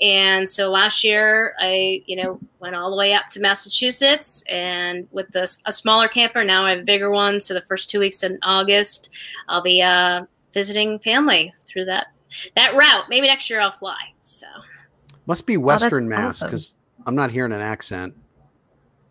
[0.00, 5.06] And so last year, I you know went all the way up to Massachusetts, and
[5.12, 7.38] with the, a smaller camper, now I have a bigger one.
[7.40, 9.10] So the first two weeks in August,
[9.48, 12.08] I'll be uh, visiting family through that
[12.56, 13.04] that route.
[13.08, 13.96] Maybe next year I'll fly.
[14.18, 14.46] So
[15.26, 17.04] must be Western oh, Mass because awesome.
[17.06, 18.14] I'm not hearing an accent.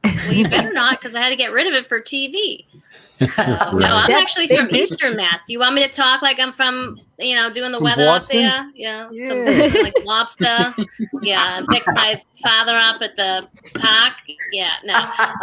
[0.04, 2.66] Well, you better not, because I had to get rid of it for TV.
[3.16, 3.74] So, right.
[3.74, 5.41] No, I'm That's actually from Eastern Mass.
[5.45, 8.06] Do you want me to talk like I'm from, you know, doing the from weather
[8.06, 8.43] Boston?
[8.45, 8.72] up there?
[8.74, 9.84] Yeah, yeah.
[9.84, 10.74] like lobster.
[11.22, 14.14] yeah, pick my father up at the park.
[14.51, 14.95] Yeah, no,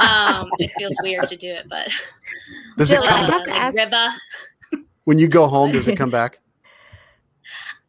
[0.05, 1.89] um, it feels weird to do it, but
[2.77, 3.47] does it come uh, back?
[3.47, 4.09] Like river.
[5.05, 6.41] When you go home, does it come back?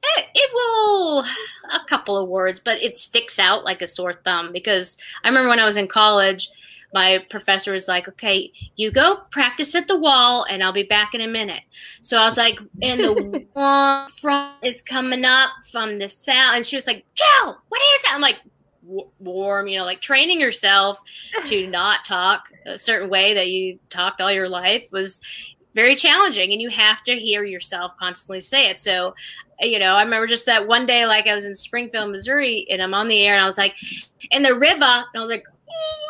[0.04, 4.52] It, it, will a couple of words, but it sticks out like a sore thumb
[4.52, 6.50] because I remember when I was in college,
[6.94, 11.14] my professor was like, "Okay, you go practice at the wall, and I'll be back
[11.14, 11.64] in a minute."
[12.02, 16.66] So I was like, "And the wall front is coming up from the south," and
[16.66, 18.40] she was like, "Joe, what is that?" I'm like,
[19.20, 21.00] warm, you know, like training yourself
[21.46, 25.22] to not talk a certain way that you talked all your life was
[25.74, 28.80] very challenging and you have to hear yourself constantly say it.
[28.80, 29.16] So,
[29.62, 32.82] you know, I remember just that one day, like I was in Springfield, Missouri, and
[32.82, 33.76] I'm on the air and I was like,
[34.32, 35.44] in the river, and I was like,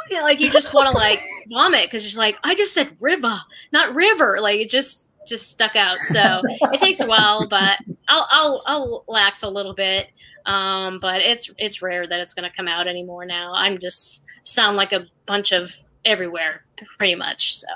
[0.10, 2.94] you know, like you just want to like vomit because you're like, I just said
[3.02, 3.36] river,
[3.72, 4.38] not river.
[4.42, 6.00] Like it just just stuck out.
[6.02, 7.78] So it takes a while, but
[8.08, 10.12] I'll I'll I'll lax a little bit.
[10.46, 13.54] Um, but it's it's rare that it's going to come out anymore now.
[13.56, 15.76] I'm just sound like a bunch of
[16.06, 16.66] everywhere,
[16.98, 17.56] pretty much.
[17.56, 17.68] So.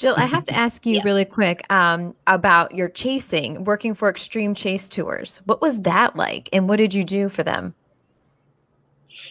[0.00, 1.02] Jill, I have to ask you yeah.
[1.04, 5.40] really quick um, about your chasing, working for Extreme Chase Tours.
[5.44, 7.74] What was that like, and what did you do for them?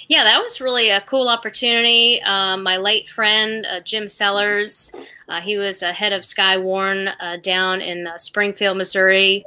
[0.08, 2.22] Yeah, that was really a cool opportunity.
[2.24, 4.92] Um, my late friend uh, Jim Sellers,
[5.28, 9.46] uh, he was a head of Skywarn uh, down in uh, Springfield, Missouri.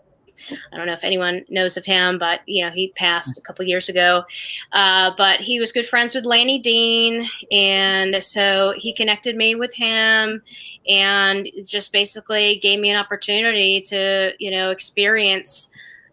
[0.73, 3.65] I don't know if anyone knows of him, but you know he passed a couple
[3.65, 4.25] years ago.
[4.73, 9.75] Uh, but he was good friends with Lanny Dean, and so he connected me with
[9.75, 10.43] him,
[10.89, 15.69] and just basically gave me an opportunity to you know experience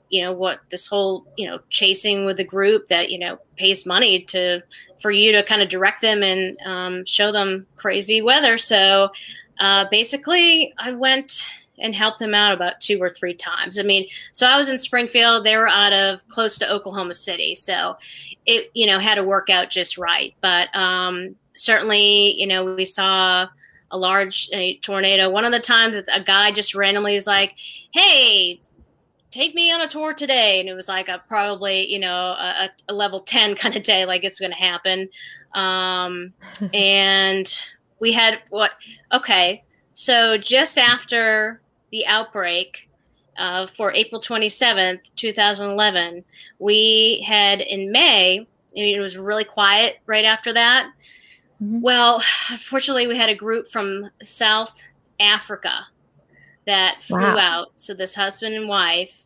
[0.09, 3.85] you know what this whole you know chasing with a group that you know pays
[3.85, 4.61] money to
[5.01, 9.09] for you to kind of direct them and um, show them crazy weather so
[9.59, 11.47] uh, basically i went
[11.81, 13.79] and helped them out about two or three times.
[13.79, 17.55] I mean, so I was in Springfield, they were out of close to Oklahoma City.
[17.55, 17.97] So
[18.45, 20.33] it, you know, had to work out just right.
[20.41, 23.47] But um, certainly, you know, we saw
[23.91, 24.49] a large
[24.81, 25.29] tornado.
[25.29, 27.55] One of the times a guy just randomly is like,
[27.91, 28.59] Hey,
[29.31, 32.69] take me on a tour today and it was like a probably you know a,
[32.87, 35.07] a level 10 kind of day like it's going to happen
[35.53, 36.33] um,
[36.73, 37.63] and
[37.99, 38.73] we had what
[39.11, 39.63] okay
[39.93, 41.61] so just after
[41.91, 42.89] the outbreak
[43.37, 46.23] uh, for april 27th 2011
[46.59, 50.91] we had in may it was really quiet right after that
[51.61, 51.81] mm-hmm.
[51.81, 54.83] well unfortunately we had a group from south
[55.19, 55.85] africa
[56.69, 57.37] that flew wow.
[57.37, 57.71] out.
[57.77, 59.23] So this husband and wife,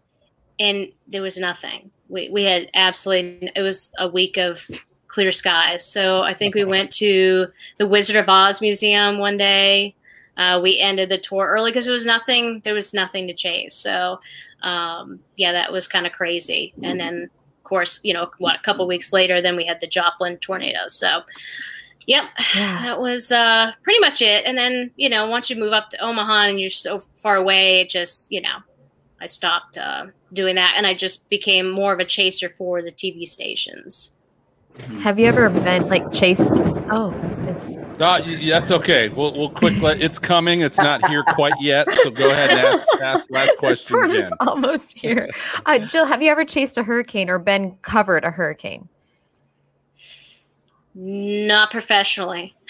[0.60, 1.92] and there was nothing.
[2.08, 3.52] We we had absolutely.
[3.54, 4.66] It was a week of
[5.08, 5.86] clear skies.
[5.86, 7.48] So I think we went to
[7.78, 9.94] the Wizard of Oz museum one day.
[10.38, 12.62] Uh, we ended the tour early because there was nothing.
[12.64, 13.76] There was nothing to chase.
[13.76, 14.20] So
[14.62, 16.74] um, yeah, that was kind of crazy.
[16.82, 19.88] And then of course, you know, what a couple weeks later, then we had the
[19.88, 20.88] Joplin tornado.
[20.88, 21.24] So
[22.08, 22.24] Yep,
[22.56, 22.82] yeah.
[22.84, 24.46] that was uh, pretty much it.
[24.46, 27.82] And then you know, once you move up to Omaha and you're so far away,
[27.82, 28.58] it just you know,
[29.22, 32.92] I stopped uh, doing that, and I just became more of a chaser for the
[32.92, 34.16] TV stations.
[35.02, 36.54] Have you ever been like chased?
[36.92, 37.14] Oh,
[37.48, 37.78] it's.
[38.00, 39.10] Uh, that's okay.
[39.10, 39.82] We'll we'll quick.
[39.82, 40.62] Let, it's coming.
[40.62, 41.88] It's not here quite yet.
[42.04, 44.32] So go ahead and ask, ask last question again.
[44.40, 45.30] Almost here.
[45.66, 48.90] Uh, Jill, have you ever chased a hurricane or been covered a hurricane?
[50.96, 52.56] Not professionally.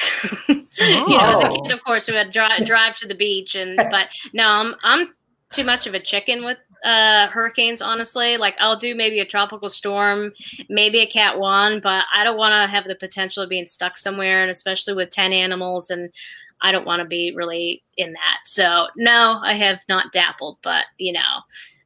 [0.81, 0.85] Oh.
[0.87, 3.77] you know, as a kid, of course, we would drive drive to the beach, and
[3.91, 5.13] but no, I'm I'm
[5.51, 7.81] too much of a chicken with uh, hurricanes.
[7.81, 10.33] Honestly, like I'll do maybe a tropical storm,
[10.69, 13.97] maybe a Cat One, but I don't want to have the potential of being stuck
[13.97, 16.11] somewhere, and especially with ten animals, and
[16.61, 18.39] I don't want to be really in that.
[18.45, 21.41] So no, I have not dappled, but you know,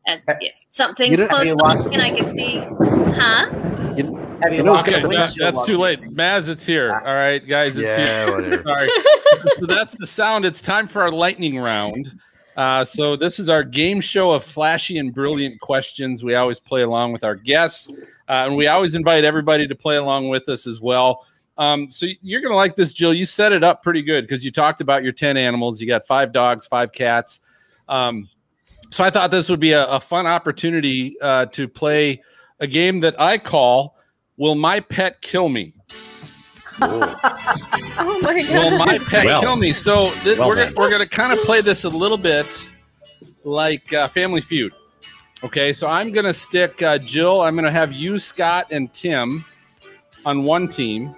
[0.07, 3.93] as if something's close by and I can see, huh?
[3.95, 5.99] You, have you lost okay, that, that's too late.
[6.01, 6.93] Maz, it's here.
[6.93, 8.63] All right, guys, it's yeah, here.
[8.63, 8.89] Sorry.
[9.59, 10.45] so that's the sound.
[10.45, 12.19] It's time for our lightning round.
[12.57, 16.23] Uh, so this is our game show of flashy and brilliant questions.
[16.23, 17.87] We always play along with our guests,
[18.27, 21.25] uh, and we always invite everybody to play along with us as well.
[21.57, 23.13] Um, so you're going to like this, Jill.
[23.13, 25.79] You set it up pretty good because you talked about your 10 animals.
[25.79, 27.39] You got five dogs, five cats.
[27.87, 28.27] Um,
[28.89, 32.21] so I thought this would be a, a fun opportunity uh, to play
[32.59, 33.97] a game that I call
[34.37, 35.73] Will my pet kill me?
[36.81, 38.71] Oh my god!
[38.71, 39.71] Will my pet well, kill me?
[39.71, 42.69] So th- well we're gonna, we're gonna kind of play this a little bit
[43.43, 44.73] like uh, Family Feud.
[45.43, 47.41] Okay, so I'm gonna stick uh, Jill.
[47.41, 49.45] I'm gonna have you, Scott, and Tim
[50.25, 51.15] on one team,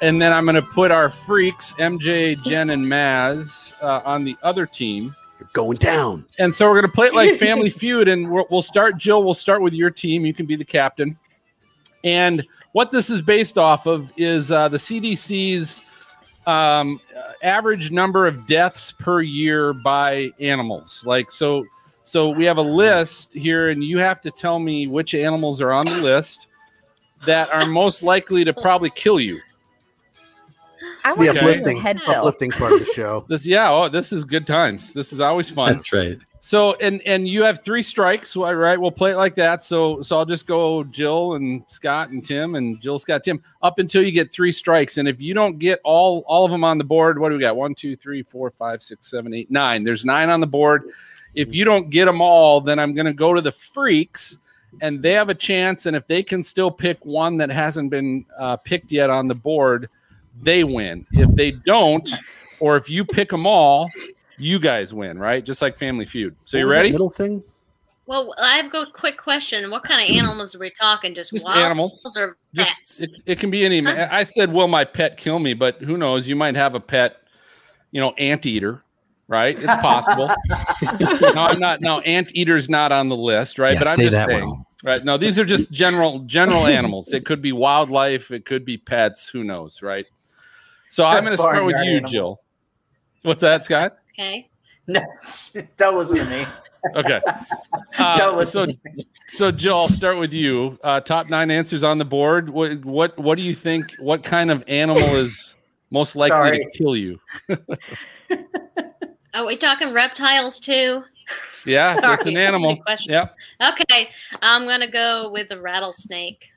[0.00, 4.66] and then I'm gonna put our freaks, MJ, Jen, and Maz, uh, on the other
[4.66, 5.14] team.
[5.38, 6.24] You're going down.
[6.38, 8.96] And so we're gonna play it like Family Feud, and we will start.
[8.96, 10.24] Jill, we'll start with your team.
[10.24, 11.18] You can be the captain.
[12.04, 12.46] And
[12.76, 15.80] what this is based off of is uh, the CDC's
[16.46, 17.00] um,
[17.42, 21.02] average number of deaths per year by animals.
[21.06, 21.64] Like so,
[22.04, 25.72] so we have a list here, and you have to tell me which animals are
[25.72, 26.48] on the list
[27.24, 29.40] that are most likely to probably kill you.
[31.06, 33.24] It's the uplifting, uplifting part of the show.
[33.26, 34.92] This, yeah, oh, this is good times.
[34.92, 35.72] This is always fun.
[35.72, 36.18] That's right.
[36.46, 38.80] So and and you have three strikes, right?
[38.80, 39.64] We'll play it like that.
[39.64, 43.80] So so I'll just go Jill and Scott and Tim and Jill, Scott, Tim up
[43.80, 44.96] until you get three strikes.
[44.98, 47.40] And if you don't get all all of them on the board, what do we
[47.40, 47.56] got?
[47.56, 49.82] One, two, three, four, five, six, seven, eight, nine.
[49.82, 50.84] There's nine on the board.
[51.34, 54.38] If you don't get them all, then I'm going to go to the freaks,
[54.80, 55.86] and they have a chance.
[55.86, 59.34] And if they can still pick one that hasn't been uh, picked yet on the
[59.34, 59.88] board,
[60.40, 61.08] they win.
[61.10, 62.08] If they don't,
[62.60, 63.90] or if you pick them all,
[64.38, 65.44] you guys win, right?
[65.44, 66.36] Just like Family Feud.
[66.44, 66.92] So you ready?
[66.92, 67.42] Middle thing.
[68.06, 69.68] Well, I've got a quick question.
[69.70, 71.12] What kind of animals are we talking?
[71.12, 72.98] Just, Just wild animals or pets?
[72.98, 73.82] Just, it, it, can be any.
[73.82, 74.08] Huh?
[74.10, 76.28] I said, "Will my pet kill me?" But who knows?
[76.28, 77.16] You might have a pet,
[77.90, 78.84] you know, anteater,
[79.26, 79.56] right?
[79.58, 80.28] It's possible.
[81.00, 81.80] no, I'm not.
[81.80, 83.72] No, anteater's not on the list, right?
[83.72, 84.46] Yeah, but I'm just saying.
[84.46, 84.66] Well.
[84.84, 85.04] Right.
[85.04, 87.12] No, these are just general general animals.
[87.12, 88.30] It could be wildlife.
[88.30, 89.28] It could be pets.
[89.28, 90.06] Who knows, right?
[90.88, 92.12] So I'm going to start with you, animals.
[92.12, 92.40] Jill.
[93.22, 93.96] What's that, Scott?
[94.18, 94.48] Okay.
[94.88, 95.04] No,
[95.76, 96.46] don't listen to me.
[96.94, 97.20] Okay.
[97.98, 98.66] Uh, so,
[99.26, 100.78] so Jill, I'll start with you.
[100.84, 102.50] Uh, top nine answers on the board.
[102.50, 103.94] What, what, what do you think?
[103.98, 105.54] What kind of animal is
[105.90, 106.58] most likely Sorry.
[106.58, 107.18] to kill you?
[109.34, 111.02] Are we talking reptiles too?
[111.64, 112.78] Yeah, Sorry, it's an animal.
[113.00, 113.34] Yep.
[113.70, 114.10] Okay,
[114.42, 116.50] I'm gonna go with the rattlesnake.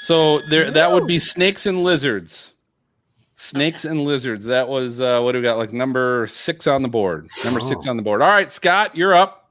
[0.00, 2.52] So there, that would be snakes and lizards.
[3.40, 4.44] Snakes and lizards.
[4.44, 5.56] That was uh, what do we got?
[5.56, 7.28] Like number six on the board.
[7.44, 7.68] Number oh.
[7.68, 8.20] six on the board.
[8.20, 9.50] All right, Scott, you're up.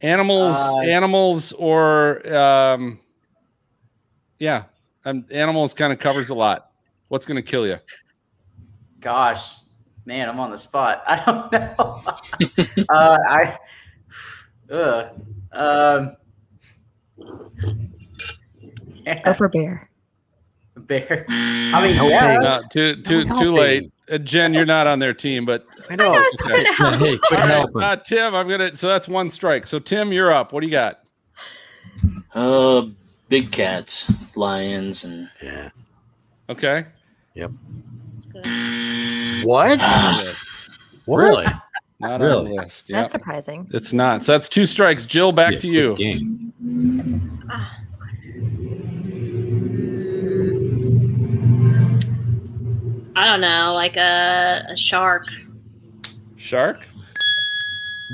[0.00, 3.00] Animals, uh, animals, or um,
[4.38, 4.64] yeah,
[5.04, 6.70] um, animals kind of covers a lot.
[7.08, 7.78] What's going to kill you?
[9.00, 9.58] Gosh,
[10.06, 11.02] Man, I'm on the spot.
[11.06, 12.84] I don't know.
[12.88, 13.58] uh, I.
[14.70, 15.22] Ugh.
[15.52, 16.16] Um.
[19.24, 19.90] Go for bear.
[20.76, 21.24] Bear.
[21.28, 22.38] I mean, Help yeah.
[22.38, 23.90] No, too too I'm too late.
[24.10, 26.22] Uh, Jen, you're not on their team, but I know.
[26.44, 26.64] Okay.
[26.64, 27.82] hey, quit All right, helping.
[27.82, 28.74] uh, Tim, I'm gonna.
[28.76, 29.66] So that's one strike.
[29.66, 30.52] So Tim, you're up.
[30.52, 31.00] What do you got?
[32.34, 32.86] Uh,
[33.28, 35.70] big cats, lions, and Yeah.
[36.50, 36.86] Okay.
[37.34, 37.50] Yep.
[38.14, 39.46] That's good.
[39.46, 39.78] What?
[39.78, 40.32] Yeah,
[41.06, 41.18] What?
[41.18, 41.46] Really?
[41.98, 42.48] Not on Really?
[42.50, 42.88] the list.
[42.88, 43.00] Yeah.
[43.00, 43.68] That's surprising.
[43.72, 44.22] It's not.
[44.24, 45.04] So that's two strikes.
[45.06, 46.52] Jill, back Yeah, to you.
[53.16, 55.26] I don't know, like a, a shark.
[56.36, 56.86] Shark.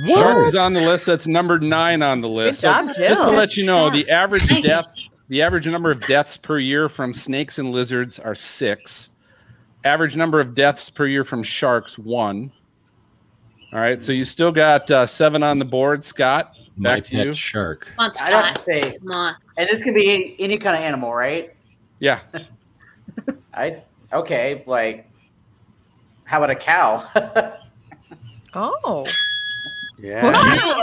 [0.07, 1.05] Shark is on the list.
[1.07, 2.61] That's number nine on the list.
[2.61, 4.86] So job, just to let you know, the average Thank death,
[5.28, 9.11] the average number of deaths per year from snakes and lizards are six.
[9.84, 12.53] Average number of deaths per year from sharks one.
[13.72, 16.05] All right, so you still got uh, seven on the board.
[16.05, 17.34] Scott, My back to pet you.
[17.34, 17.86] shark.
[17.96, 18.64] Come on, I'd have to Scott.
[18.64, 19.34] say, Come on.
[19.57, 21.55] and this can be any, any kind of animal, right?
[21.98, 22.20] Yeah,
[23.55, 23.82] I
[24.12, 25.08] okay, like
[26.24, 27.04] how about a cow?
[28.54, 29.04] Oh.
[29.98, 30.28] Yeah.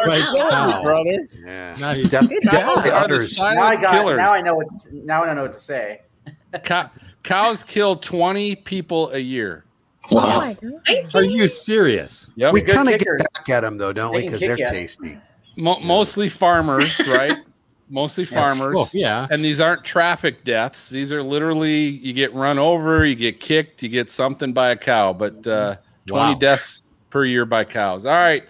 [0.07, 0.81] Right now.
[0.81, 1.27] brother.
[1.45, 1.75] Yeah.
[1.79, 2.09] Nice.
[2.09, 3.91] Def- definitely They the now I silent got.
[3.91, 4.17] killers.
[4.17, 4.67] Now I know what.
[4.69, 6.01] To, now I know what to say.
[6.63, 6.89] Cow-
[7.23, 9.65] cows kill twenty people a year.
[10.09, 10.37] Oh wow.
[10.39, 11.15] my god.
[11.15, 12.31] Are you serious?
[12.35, 12.53] Yep.
[12.53, 14.25] We kind of get back at them though, don't They we?
[14.25, 15.17] Because they're tasty.
[15.57, 17.37] Mo- mostly farmers, right?
[17.89, 18.75] Mostly farmers.
[18.77, 19.27] Oh, yeah.
[19.31, 20.89] And these aren't traffic deaths.
[20.89, 24.75] These are literally you get run over, you get kicked, you get something by a
[24.75, 25.11] cow.
[25.13, 26.39] But uh, 20 Wow.
[26.39, 28.05] deaths per year by cows.
[28.05, 28.43] All right.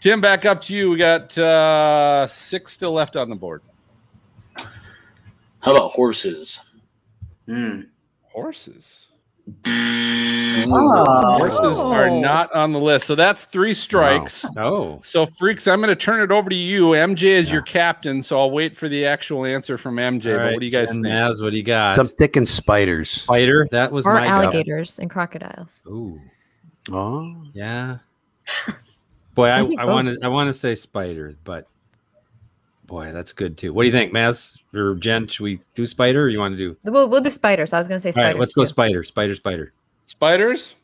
[0.00, 0.90] Tim, back up to you.
[0.90, 3.62] We got uh, six still left on the board.
[5.60, 6.66] How about horses?
[7.46, 7.82] Hmm.
[8.32, 9.06] Horses.
[10.64, 11.38] Oh.
[11.38, 12.20] Horses are oh.
[12.20, 13.06] not on the list.
[13.06, 14.44] So that's three strikes.
[14.56, 15.00] Oh.
[15.02, 16.90] So, freaks, I'm going to turn it over to you.
[16.90, 20.32] MJ is your captain, so I'll wait for the actual answer from MJ.
[20.32, 21.12] All but right, what do you guys Jen think?
[21.14, 21.94] Maz, what do you got?
[21.94, 23.10] Some thick and spiders.
[23.10, 23.66] spider.
[23.70, 24.30] That was Or my guess.
[24.30, 25.82] alligators and crocodiles.
[25.86, 26.20] Ooh,
[26.90, 27.34] Oh.
[27.54, 27.98] yeah.
[29.34, 31.66] Boy, I, I I want to I want to say spider, but
[32.92, 33.72] boy, that's good too.
[33.72, 35.26] What do you think, Maz or Jen?
[35.26, 36.76] Should we do spider, or you want to do?
[36.84, 37.72] We'll, we'll do spiders.
[37.72, 38.34] I was going to say All spiders.
[38.34, 39.72] right, let's go spider, spider, spider.
[40.04, 40.74] Spiders?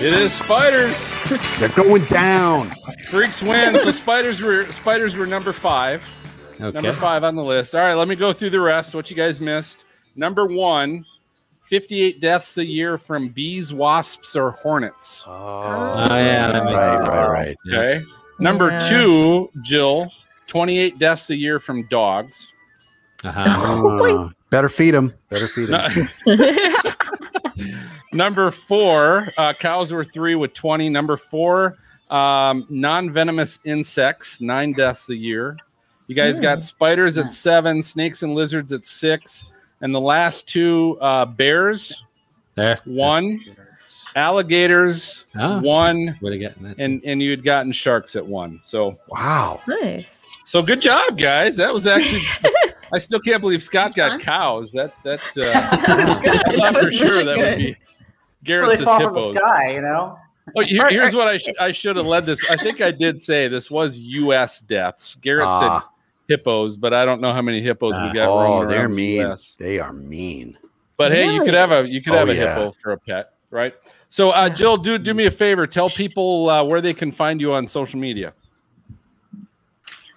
[0.00, 0.96] It is spiders.
[1.60, 2.72] They're going down.
[3.06, 3.78] Freaks win.
[3.78, 6.02] So spiders were spiders were number five.
[6.60, 6.70] Okay.
[6.72, 7.74] Number five on the list.
[7.76, 8.94] All right, let me go through the rest.
[8.94, 9.84] What you guys missed.
[10.16, 11.04] Number one,
[11.68, 15.22] 58 deaths a year from bees, wasps, or hornets.
[15.26, 17.08] Oh, Oh, yeah, that makes right, sense.
[17.08, 17.56] right, right.
[17.64, 18.00] Yeah.
[18.34, 18.44] Okay.
[18.44, 18.78] Number Yeah.
[18.80, 20.10] two, Jill,
[20.46, 22.52] 28 deaths a year from dogs.
[23.24, 24.20] Uh-huh.
[24.24, 25.12] Uh, better feed them.
[25.30, 26.08] Better feed them.
[28.12, 30.88] Number four, uh, cows were three with 20.
[30.88, 31.76] Number four,
[32.10, 35.56] um, non venomous insects, nine deaths a year.
[36.06, 39.44] You guys got spiders at seven, snakes and lizards at six.
[39.80, 42.04] And the last two, uh, bears,
[42.54, 42.76] There.
[42.84, 43.40] one,
[44.16, 45.60] alligators, Ah.
[45.60, 46.56] one, What do you get?
[46.56, 46.78] in that?
[46.78, 48.60] and, and you had gotten sharks at one.
[48.62, 49.60] So, Wow.
[49.66, 50.24] nice.
[50.44, 51.56] so good job, guys.
[51.56, 52.22] That was actually.
[52.92, 54.70] I still can't believe Scott got cows.
[54.72, 57.76] That that uh, I thought for sure that would be
[58.44, 59.36] garrett's Really says fall from the hippos.
[59.36, 60.18] sky, you know.
[60.56, 62.48] Oh, here- here's what I sh- I should have led this.
[62.50, 64.60] I think I did say this was U.S.
[64.60, 65.16] deaths.
[65.22, 65.80] Garrett Ah.
[65.80, 65.88] said
[66.28, 68.28] hippos, but I don't know how many hippos we got.
[68.28, 69.22] Oh, they're around the mean.
[69.26, 69.56] US.
[69.58, 70.56] They are mean.
[70.96, 72.54] But hey, you could have a you could Oh, have a yeah.
[72.54, 73.74] hippo for a pet, right?
[74.14, 75.66] So, uh, Jill, do do me a favor.
[75.66, 78.32] Tell people uh, where they can find you on social media.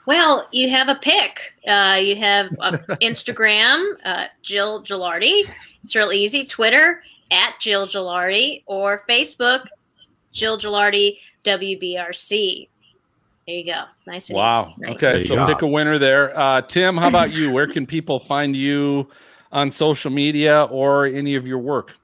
[0.05, 1.55] Well, you have a pick.
[1.67, 5.49] Uh, you have uh, Instagram, uh, Jill Gilardi.
[5.81, 6.45] It's real easy.
[6.45, 9.65] Twitter at Jill Gilardi or Facebook,
[10.31, 12.67] Jill Gilardi WBRC.
[13.47, 13.81] There you go.
[14.05, 14.75] Nice and Wow.
[14.77, 14.85] easy.
[14.85, 14.95] Right?
[14.95, 15.49] Okay, Good so job.
[15.49, 16.39] pick a winner there.
[16.39, 17.51] Uh, Tim, how about you?
[17.51, 19.09] Where can people find you
[19.51, 21.95] on social media or any of your work?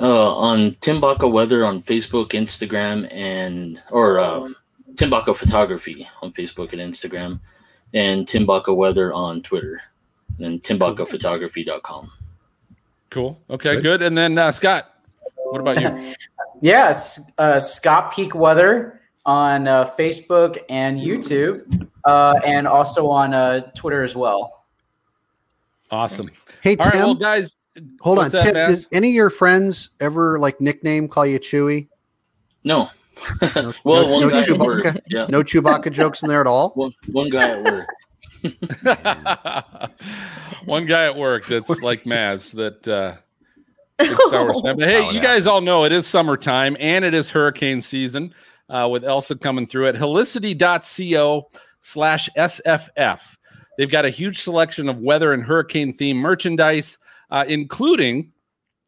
[0.00, 4.48] Uh, on Timbaka Weather on Facebook, Instagram, and or uh,
[4.94, 7.40] Timbaka Photography on Facebook and Instagram,
[7.94, 9.80] and Timbaka Weather on Twitter,
[10.38, 12.12] and TimbakaPhotography.com.
[13.10, 13.40] Cool.
[13.50, 13.82] Okay, Good.
[13.82, 14.02] good.
[14.02, 14.94] And then uh, Scott,
[15.34, 16.14] what about you?
[16.60, 23.60] Yes, uh, Scott Peak Weather on uh, Facebook and YouTube, uh, and also on uh,
[23.76, 24.64] Twitter as well.
[25.92, 26.26] Awesome.
[26.62, 27.02] Hey, All right, Tim.
[27.04, 27.56] well, guys,
[28.00, 28.24] hold on.
[28.24, 28.68] what's that, Tim, Matt?
[28.70, 31.88] did any of your friends ever like nickname call you Chewy?
[32.64, 32.90] No,
[33.54, 34.64] No, well, no- one no guy at Chewbacca?
[34.64, 35.02] work.
[35.08, 36.70] Yeah, No Chewbacca jokes in there at all?
[36.74, 37.88] one one guy at work.
[40.64, 43.16] One guy at work that's like Maz that uh,
[44.28, 44.76] Star Wars fan.
[44.78, 48.34] But hey, you guys all know it is summertime and it is hurricane season
[48.68, 51.48] uh, with Elsa coming through at helicity.co
[51.82, 53.20] slash SFF.
[53.76, 56.98] They've got a huge selection of weather and hurricane themed merchandise,
[57.30, 58.32] uh, including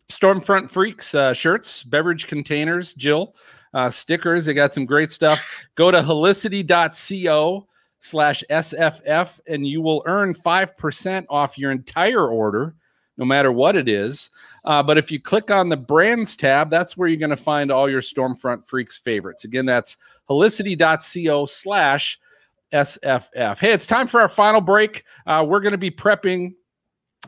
[0.09, 3.34] Stormfront Freaks uh, shirts, beverage containers, Jill,
[3.74, 4.45] uh, stickers.
[4.45, 5.66] They got some great stuff.
[5.74, 7.66] Go to helicity.co
[8.01, 12.74] slash SFF and you will earn 5% off your entire order,
[13.16, 14.30] no matter what it is.
[14.64, 17.70] Uh, but if you click on the brands tab, that's where you're going to find
[17.70, 19.45] all your Stormfront Freaks favorites.
[19.45, 19.97] Again, that's
[20.28, 22.18] helicity.co slash
[22.72, 23.59] SFF.
[23.59, 25.05] Hey, it's time for our final break.
[25.26, 26.55] Uh, we're going to be prepping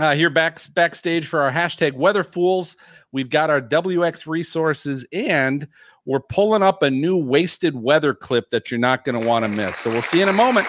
[0.00, 2.76] uh, here back backstage for our hashtag Weather Fools.
[3.12, 5.68] We've got our WX resources and
[6.04, 9.48] we're pulling up a new wasted weather clip that you're not going to want to
[9.48, 9.78] miss.
[9.78, 10.66] So we'll see you in a moment.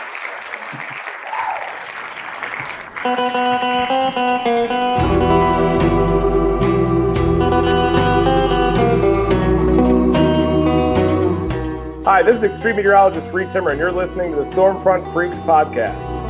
[12.05, 16.22] Hi, this is extreme meteorologist Reed Timmer, and you're listening to the Stormfront Freaks podcast.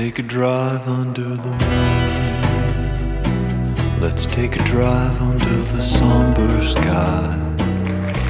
[0.00, 3.20] Take a drive under the moon.
[4.00, 7.36] Let's take a drive under the somber sky.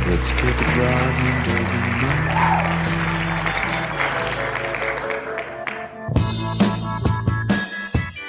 [0.09, 2.17] Let's take a drive under the moon.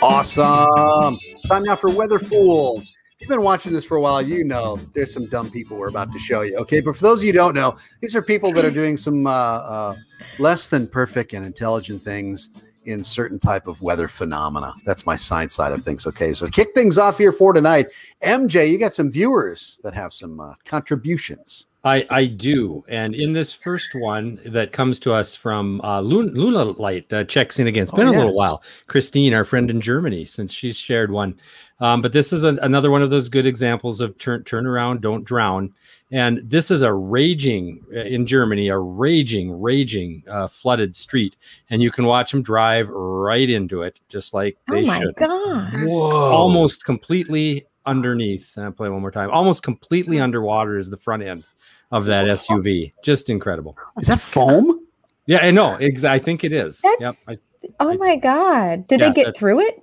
[0.03, 1.17] Awesome.
[1.47, 2.95] Time now for Weather Fools.
[3.15, 5.87] If you've been watching this for a while, you know there's some dumb people we're
[5.87, 6.57] about to show you.
[6.57, 6.79] Okay.
[6.79, 9.25] But for those of you who don't know, these are people that are doing some
[9.25, 9.95] uh, uh,
[10.37, 12.51] less than perfect and intelligent things
[12.85, 14.73] in certain type of weather phenomena.
[14.85, 16.07] That's my science side of things.
[16.07, 16.33] Okay.
[16.33, 17.87] So to kick things off here for tonight,
[18.23, 21.67] MJ, you got some viewers that have some uh, contributions.
[21.83, 22.83] I, I do.
[22.87, 27.23] And in this first one that comes to us from uh, Luna, Luna Light uh,
[27.23, 27.83] checks in again.
[27.83, 28.19] It's been a yeah.
[28.19, 28.61] little while.
[28.87, 31.35] Christine, our friend in Germany, since she's shared one.
[31.81, 35.01] Um, but this is an, another one of those good examples of turn, turn around,
[35.01, 35.73] don't drown.
[36.11, 41.37] And this is a raging uh, in Germany, a raging, raging uh, flooded street.
[41.71, 45.15] And you can watch them drive right into it, just like they oh my should
[45.15, 45.73] god.
[45.87, 48.51] almost completely underneath.
[48.55, 49.31] And I'll play one more time.
[49.31, 51.43] Almost completely underwater is the front end
[51.91, 52.93] of that SUV.
[53.03, 53.75] Just incredible.
[53.97, 54.85] Is that foam?
[55.25, 55.75] Yeah, I know.
[55.75, 56.81] Ex- I think it is.
[56.83, 56.99] Yep.
[56.99, 57.37] That's- I,
[57.79, 58.87] Oh my god.
[58.87, 59.80] Did Yeah, they get through it?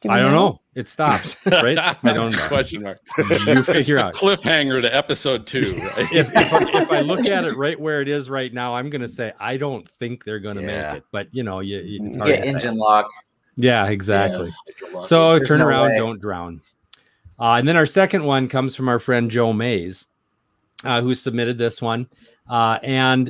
[0.00, 0.60] Do we I don't know.
[0.76, 1.76] It stops, right?
[2.04, 2.46] I don't know.
[2.46, 3.00] Question mark.
[3.46, 4.14] You figure out.
[4.14, 6.12] cliffhanger to episode two, right?
[6.12, 8.88] If, if, I, if I look at it right where it is right now, I'm
[8.90, 10.92] going to say I don't think they're going to Yeah.
[10.92, 11.04] make it.
[11.10, 12.50] But you know, you, you- it's You hard get to say.
[12.54, 13.06] engine lock.
[13.56, 14.54] Yeah, exactly.
[14.92, 15.02] Yeah.
[15.02, 15.96] So There's turn no around, way.
[15.98, 16.60] don't drown.
[17.40, 20.06] Uh, and then our second one comes from our friend Joe Mays,
[20.84, 22.06] uh, who submitted this one.
[22.48, 23.26] Uh, and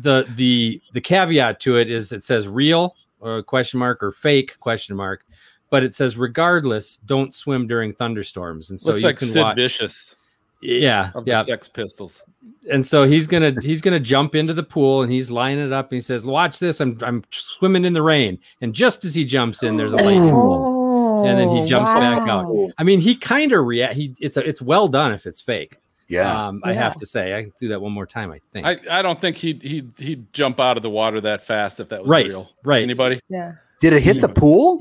[0.00, 4.58] the the the caveat to it is it says real or question mark or fake
[4.58, 5.24] question mark,
[5.72, 8.68] but it says regardless, don't swim during thunderstorms.
[8.70, 9.56] And so Looks you like can Sid watch.
[9.56, 10.14] Vicious
[10.60, 12.22] Yeah, of yeah the Sex Pistols.
[12.70, 15.86] and so he's gonna he's gonna jump into the pool and he's lining it up
[15.90, 16.80] and he says, "Watch this!
[16.80, 20.30] I'm I'm swimming in the rain." And just as he jumps in, there's a lightning
[20.30, 22.46] bolt, and then he Oh, jumps back out.
[22.78, 23.94] I mean, he kind of react.
[23.94, 25.78] He it's a, it's well done if it's fake.
[26.08, 26.48] Yeah.
[26.48, 26.82] Um, I Yeah.
[26.82, 28.30] have to say, I can do that one more time.
[28.30, 28.66] I think.
[28.66, 31.88] I, I don't think he'd he'd he'd jump out of the water that fast if
[31.88, 32.50] that was Right, real.
[32.62, 32.82] right.
[32.82, 33.18] Anybody?
[33.30, 33.52] Yeah.
[33.80, 34.78] Did it hit the pool?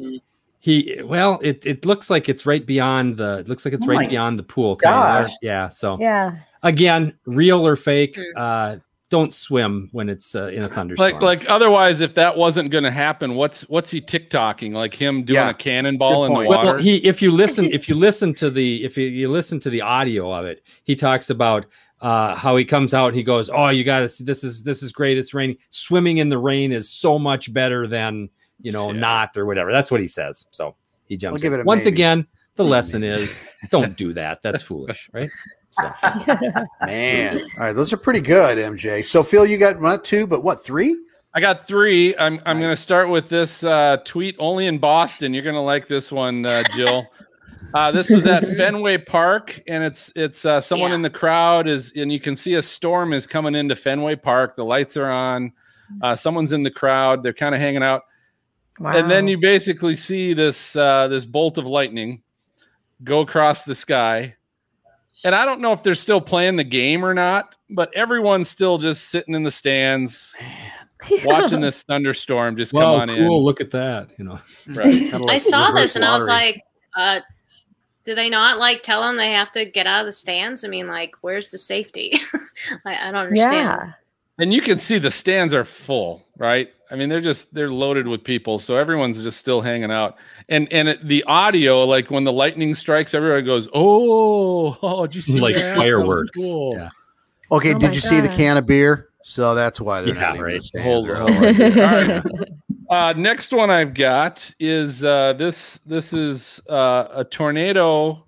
[0.61, 3.39] He well, it, it looks like it's right beyond the.
[3.39, 4.75] It looks like it's Oh right beyond the pool.
[4.75, 5.31] gosh.
[5.41, 5.67] Yeah.
[5.69, 6.37] So Yeah.
[6.63, 8.15] again, real or fake?
[8.15, 8.23] Hmm.
[8.37, 8.75] Uh,
[9.09, 11.11] don't swim when it's uh, in a thunderstorm.
[11.13, 14.71] Like like otherwise, if that wasn't going to happen, what's what's he TikToking?
[14.71, 15.49] Like him doing Yeah.
[15.49, 16.69] a cannonball in the water?
[16.69, 19.69] Well, he if you listen if you listen to the if you, you listen to
[19.69, 21.65] the audio of it, he talks about
[22.01, 24.63] uh, how he comes out and he goes, "Oh, you got to see this is
[24.63, 25.17] this is great.
[25.17, 25.57] It's raining.
[25.71, 28.29] Swimming in the rain is so much better than
[28.61, 28.99] you know Yeah.
[28.99, 30.45] not or whatever." That's what he says.
[30.51, 30.75] So
[31.07, 31.41] he jumps.
[31.41, 31.59] give in.
[31.59, 31.95] it a Once maybe.
[31.95, 33.37] again, the lesson is
[33.69, 34.41] don't do that.
[34.41, 35.29] That's foolish, right?
[35.71, 35.91] So
[36.85, 37.39] Man.
[37.39, 37.73] All right.
[37.73, 39.05] Those are pretty good, MJ.
[39.05, 40.97] So, Phil, you got not two, but what, three?
[41.33, 42.15] I got three.
[42.17, 45.33] I'm I'm going to start with this uh, tweet only in Boston.
[45.33, 47.05] You're going to like this one, uh, Jill.
[47.73, 50.95] Uh, this was at Fenway Park, and it's it's uh, someone Yeah.
[50.95, 54.57] in the crowd is, and you can see a storm is coming into Fenway Park.
[54.57, 55.53] The lights are on.
[56.01, 57.23] Uh, someone's in the crowd.
[57.23, 58.01] They're kind of hanging out,
[58.79, 58.97] Wow.
[58.97, 62.23] and then you basically see this uh, this bolt of lightning
[63.03, 64.35] go across the sky.
[65.23, 68.77] And I don't know if they're still playing the game or not, but everyone's still
[68.77, 70.33] just sitting in the stands
[71.25, 73.43] watching this thunderstorm just come Wow, on cool.
[73.43, 74.13] Look at that.
[74.17, 74.39] You know.
[74.67, 74.91] Right.
[75.11, 76.63] Kinda I saw this and I was like,
[76.97, 77.19] uh,
[78.03, 80.63] do they not like tell them they have to get out of the stands?
[80.63, 82.13] I mean, like, where's the safety?
[82.85, 83.53] I, I don't understand.
[83.53, 83.91] Yeah.
[84.39, 86.69] And you can see the stands are full, right?
[86.89, 90.17] I mean, they're just they're loaded with people, so everyone's just still hanging out.
[90.49, 95.15] And and it, the audio, like when the lightning strikes, everyone goes, "Oh, oh did
[95.15, 95.61] you see Like that?
[95.61, 96.31] That fireworks.
[96.31, 96.89] cool." Yeah.
[97.51, 99.09] Okay, Oh did my you see the can of beer?
[99.23, 100.55] So that's why they're Yeah, not leaving right.
[100.55, 101.33] the stands Hold early.
[101.37, 101.79] on.
[101.79, 102.23] All right.
[102.91, 105.79] Uh, next one I've got is uh, this.
[105.85, 108.25] This is uh, a tornado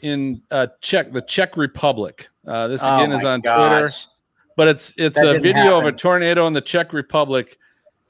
[0.00, 2.28] in uh, Czech, the Czech Republic.
[2.46, 4.06] Uh, this Oh again is my on Twitter, gosh.
[4.56, 7.58] But it's it's That a didn't video of a tornado in the Czech Republic,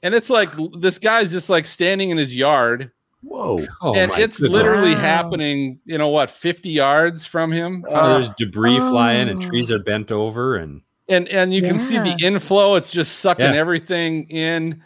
[0.03, 2.91] and it's like this guy's just like standing in his yard,
[3.23, 3.65] Whoa.
[3.81, 4.51] Oh, and it's goodness.
[4.53, 5.01] literally Wow.
[5.01, 5.79] happening.
[5.85, 7.83] You know what, fifty yards from him.
[7.89, 9.47] Oh, uh, there's debris flying and Oh.
[9.47, 9.83] trees are oh.
[9.83, 12.27] bent over and and and you can see the Yeah.
[12.27, 13.59] inflow it's just sucking Yeah.
[13.59, 14.81] everything in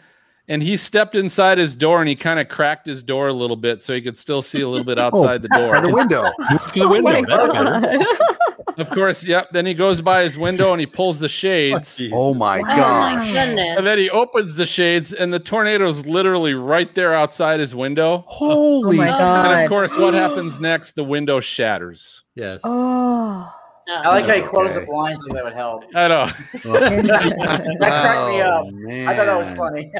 [0.48, 3.56] and he stepped inside his door and he kind of cracked his door a little
[3.56, 5.88] bit so he could still see a little bit oh, outside the By door the
[5.92, 6.30] window.
[6.50, 7.22] move to the window.
[7.30, 8.36] Oh That's better.
[8.84, 8.88] God.
[8.88, 12.10] of course yep then he goes by his window and he pulls the shades jeez.
[12.14, 13.32] Oh my Oh my gosh.
[13.32, 13.74] goodness.
[13.78, 18.24] and then he opens the shades and the tornado's literally right there outside his window
[18.26, 19.08] Holy Oh my
[19.54, 22.60] and of course what happens next the window shatters Yes.
[22.64, 23.52] Oh.
[23.92, 25.84] I like how you close the blinds so that would help.
[25.96, 26.26] i know
[26.64, 28.66] That cracked me Oh, up.
[29.08, 29.92] I thought that was funny.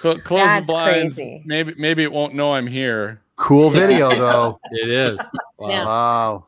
[0.00, 1.42] Cl- close That's the blinds crazy.
[1.44, 4.58] maybe maybe it won't know i'm here Cool video though.
[4.72, 5.18] It is.
[5.58, 5.68] Wow.
[5.68, 5.84] Yeah.
[5.84, 6.46] Wow.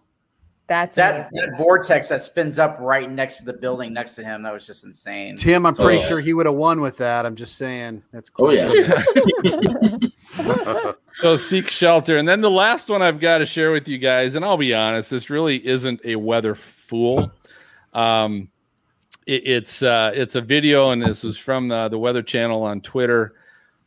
[0.70, 4.44] That's that, that vortex that spins up right next to the building next to him,
[4.44, 5.34] that was just insane.
[5.34, 6.02] Tim, I'm pretty Oh.
[6.08, 7.26] sure he would have won with that.
[7.26, 8.04] I'm just saying.
[8.12, 8.46] That's cool.
[8.46, 8.70] Oh yeah.
[11.12, 12.18] So seek shelter.
[12.18, 14.72] And then the last one I've got to share with you guys, and I'll be
[14.72, 17.32] honest, this really isn't a weather fool.
[17.92, 18.48] Um,
[19.26, 22.80] it- it's uh, it's a video, and this is from the, the Weather Channel on
[22.80, 23.34] Twitter.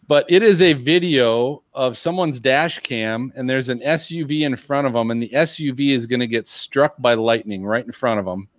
[0.08, 4.86] But it is a video of someone's dash cam, and there's an SUV in front
[4.86, 8.20] of them, and the SUV is going to get struck by lightning right in front
[8.20, 8.50] of them,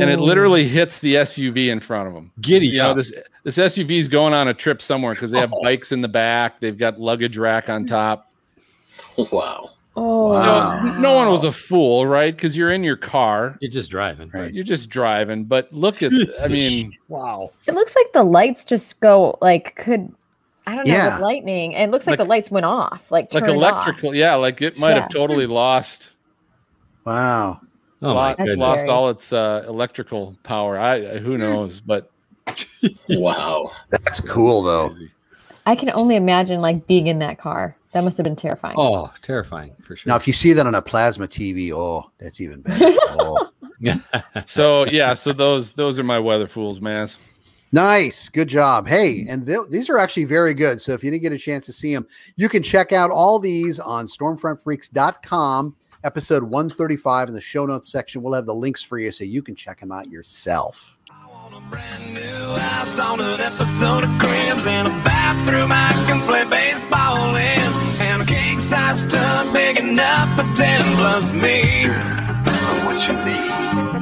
[0.00, 2.30] and it literally hits the SUV in front of them.
[2.40, 5.52] Giddy You know, this this SUV is going on a trip somewhere because they have
[5.54, 5.62] oh.
[5.62, 7.86] bikes in the back, they've got luggage rack on hmm.
[7.86, 8.30] top.
[9.32, 9.70] wow.
[9.98, 10.32] Oh.
[10.34, 10.80] So Wow.
[10.98, 12.34] no one was a fool, right?
[12.34, 14.30] Because you're in your car, You're just driving.
[14.34, 14.52] Right.
[14.52, 15.44] you're just driving.
[15.44, 16.12] But look at,
[16.44, 17.50] I mean, wow.
[17.66, 20.12] It looks like the lights just go like could
[20.68, 21.14] I don't know Yeah.
[21.14, 21.72] with lightning.
[21.72, 24.78] It looks like, Like- the lights went off, like like turned electrical, yeah, like it
[24.80, 25.00] might Yeah.
[25.02, 26.10] have totally lost
[27.04, 27.60] Wow.
[28.02, 28.90] Oh my lost, lost scary.
[28.90, 30.78] all its uh, electrical power.
[30.78, 32.10] I who knows, but
[33.08, 33.70] Wow.
[33.90, 34.94] That's cool though.
[35.64, 37.76] I can only imagine like being in that car.
[37.96, 38.74] That must have been terrifying.
[38.76, 40.10] Oh, terrifying for sure.
[40.10, 42.94] Now, if you see that on a plasma TV, oh, that's even better.
[43.18, 43.50] Oh.
[44.46, 47.08] so yeah, so those those are my weather fools, man.
[47.72, 48.28] Nice.
[48.28, 48.86] Good job.
[48.86, 50.78] Hey, and th- these are actually very good.
[50.78, 53.38] So if you didn't get a chance to see them, you can check out all
[53.38, 58.22] these on stormfrontfreaks.com, episode 135 in the show notes section.
[58.22, 60.95] We'll have the links for you so you can check them out yourself.
[62.98, 67.72] On an episode of Cribs in a bathroom I can play baseball in.
[68.00, 71.88] And a king size tub big enough for 10 plus me.
[72.84, 73.95] What you need?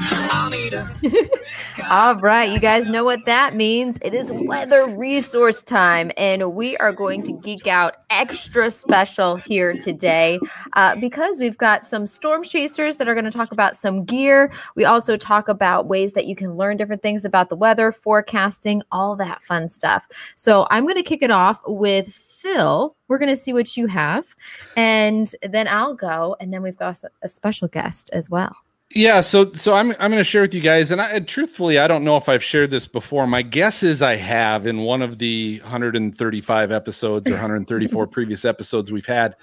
[1.91, 3.99] All right, you guys know what that means.
[4.03, 9.75] It is weather resource time, and we are going to geek out extra special here
[9.77, 10.39] today
[10.75, 14.53] uh, because we've got some storm chasers that are going to talk about some gear.
[14.77, 18.83] We also talk about ways that you can learn different things about the weather, forecasting,
[18.93, 20.07] all that fun stuff.
[20.37, 22.95] So I'm going to kick it off with Phil.
[23.09, 24.35] We're going to see what you have,
[24.77, 28.55] and then I'll go, and then we've got a special guest as well.
[28.95, 31.89] Yeah, so so I'm I'm going to share with you guys, and I truthfully I
[31.89, 33.27] don't know if I've shared this before.
[33.27, 38.93] My guess is I have in one of the 135 episodes or 134 previous episodes
[38.93, 39.35] we've had,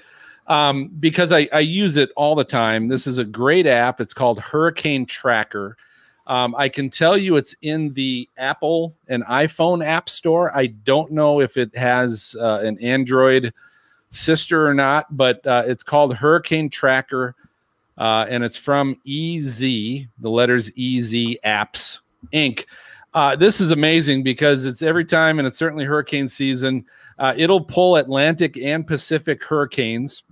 [0.47, 2.88] um, because I I use it all the time.
[2.88, 3.99] This is a great app.
[3.99, 5.76] It's called Hurricane Tracker.
[6.28, 10.56] Um, I can tell you it's in the Apple and iPhone App Store.
[10.56, 13.54] I don't know if it has uh, an Android
[14.12, 17.36] sister or not, but uh, it's called Hurricane Tracker
[18.02, 21.99] uh, and it's from EZ, the letters EZ Apps
[22.34, 22.66] Inc.
[23.14, 26.84] Uh, this is amazing because it's every time, and it's certainly hurricane season.
[27.20, 30.24] Uh, it'll pull Atlantic and Pacific hurricanes,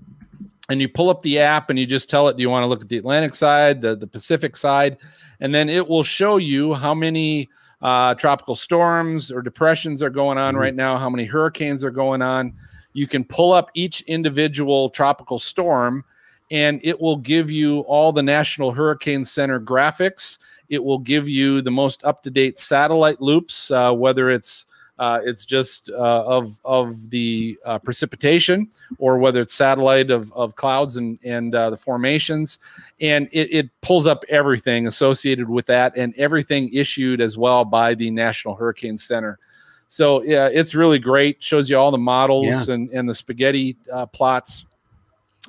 [0.70, 2.68] and you pull up the app and you just tell it, do you want to
[2.68, 4.98] look at the Atlantic side, the, the Pacific side,
[5.40, 7.48] and then it will show you how many
[7.84, 12.24] uh, tropical storms or depressions are going on right now, how many hurricanes are going
[12.24, 12.52] on.
[12.94, 16.04] You can pull up each individual tropical storm
[16.52, 20.38] and it will give you all the National Hurricane Center graphics.
[20.70, 24.66] It will give you the most up to date satellite loops, uh, whether it's
[25.00, 30.56] Uh, it's just uh, of of the uh, precipitation, or whether it's satellite of, of
[30.56, 32.60] clouds and and uh, the formations,
[33.00, 37.96] and it, it pulls up everything associated with that, and everything issued as well by
[37.96, 39.40] the National Hurricane Center.
[39.88, 41.42] So yeah, it's really great.
[41.42, 42.74] Shows you all the models Yeah.
[42.76, 44.66] and and the spaghetti uh, plots.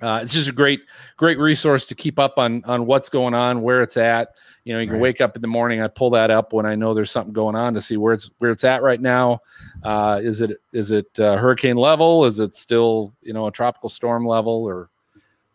[0.03, 0.81] Uh, it's just a great
[1.17, 4.31] great resource to keep up on on what's going on, where it's at.
[4.65, 5.03] You know, you can Right.
[5.03, 5.81] wake up in the morning.
[5.83, 8.31] I pull that up when I know there's something going on to see where it's
[8.39, 9.41] where it's at right now.
[9.83, 12.25] Uh, is it is it uh, hurricane level?
[12.25, 14.91] Is it still you know a tropical storm level or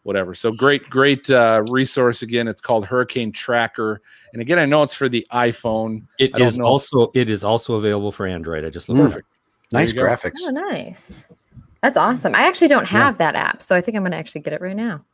[0.03, 0.33] whatever?
[0.35, 2.47] So great great uh, resource again.
[2.47, 4.01] It's called Hurricane Tracker,
[4.33, 6.05] and again I know it's for the iPhone.
[6.19, 8.65] It I don't is know- also it is also available for Android.
[8.65, 9.01] I just looked.
[9.01, 9.27] Perfect.
[9.73, 10.09] Nice There go.
[10.11, 10.33] graphics.
[10.47, 11.25] Oh, nice.
[11.85, 12.33] That's awesome.
[12.33, 14.61] I actually don't have that app, so I think I'm going to actually get it
[14.61, 15.05] right now.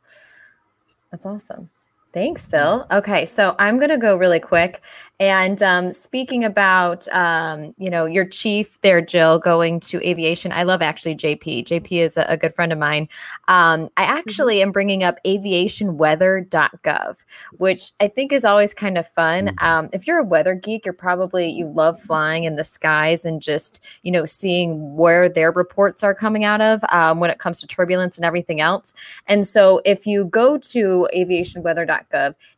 [1.10, 1.68] That's awesome.
[2.12, 2.84] Thanks, Phil.
[2.90, 4.82] Okay, so I'm going to go really quick.
[5.22, 10.50] And um, speaking about, um, you know, your chief there, Jill, going to aviation.
[10.50, 11.64] I love actually JP.
[11.64, 13.08] JP is a, a good friend of mine.
[13.46, 17.16] Um, I actually am bringing up aviationweather.gov,
[17.52, 19.54] which I think is always kind of fun.
[19.58, 23.40] Um, if you're a weather geek, you're probably you love flying in the skies and
[23.40, 27.60] just you know seeing where their reports are coming out of um, when it comes
[27.60, 28.92] to turbulence and everything else.
[29.28, 32.01] And so if you go to aviationweather.gov,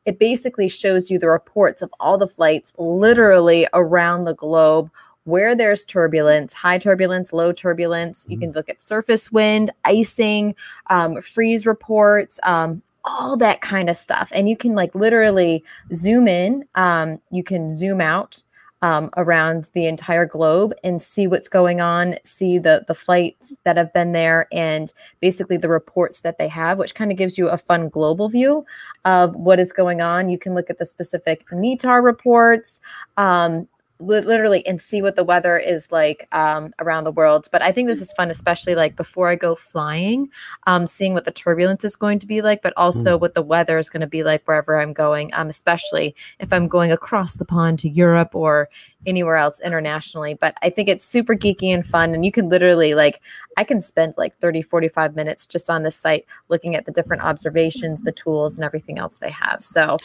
[0.04, 4.90] it basically shows you the reports of all the flights literally around the globe
[5.24, 8.26] where there's turbulence, high turbulence, low turbulence.
[8.28, 10.54] You can look at surface wind, icing,
[10.88, 14.30] um, freeze reports, um, all that kind of stuff.
[14.34, 15.64] And you can like literally
[15.94, 18.42] zoom in, um, you can zoom out.
[18.84, 23.78] Um, around the entire globe and see what's going on, see the the flights that
[23.78, 27.48] have been there, and basically the reports that they have, which kind of gives you
[27.48, 28.62] a fun global view
[29.06, 30.28] of what is going on.
[30.28, 32.80] You can look at the specific METAR reports,
[33.16, 33.66] um,
[33.98, 37.48] literally, and see what the weather is like um, around the world.
[37.52, 40.28] But I think this is fun, especially like before I go flying,
[40.66, 43.78] um, seeing what the turbulence is going to be like, but also what the weather
[43.78, 47.44] is going to be like wherever I'm going, um, especially if I'm going across the
[47.44, 48.68] pond to Europe or
[49.06, 50.34] anywhere else internationally.
[50.34, 52.14] But I think it's super geeky and fun.
[52.14, 53.20] And you can literally, like,
[53.56, 57.22] I can spend like 30, 45 minutes just on this site looking at the different
[57.22, 59.62] observations, the tools, and everything else they have.
[59.64, 59.96] So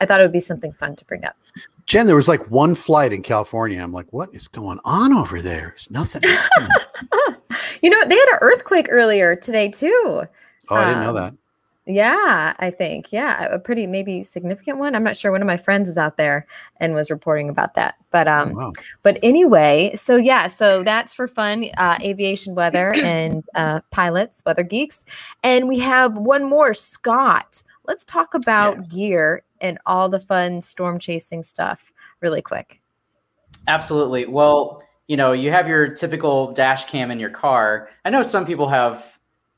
[0.00, 1.36] I thought it would be something fun to bring up.
[1.86, 3.80] Jen, there was like one flight in California.
[3.80, 5.68] I'm like, what is going on over there?
[5.76, 6.22] It's nothing.
[7.82, 9.90] You know, they had an earthquake earlier today, too.
[9.92, 10.28] oh,
[10.70, 11.34] I didn't know Um, that.
[11.88, 13.12] Yeah, I think.
[13.12, 14.96] Yeah, a pretty maybe significant one.
[14.96, 15.30] I'm not sure.
[15.30, 16.44] One of my friends is out there
[16.78, 17.94] and was reporting about that.
[18.10, 18.72] But um wow.
[19.02, 24.64] but anyway, so yeah, so that's for fun, uh aviation weather and uh pilots, weather
[24.64, 25.04] geeks.
[25.44, 27.62] And we have one more, Scott.
[27.86, 32.80] Let's talk about gear and all the fun storm chasing stuff really quick.
[33.68, 34.26] Absolutely.
[34.26, 37.88] Well, you know, you have your typical dash cam in your car.
[38.04, 39.15] I know some people have,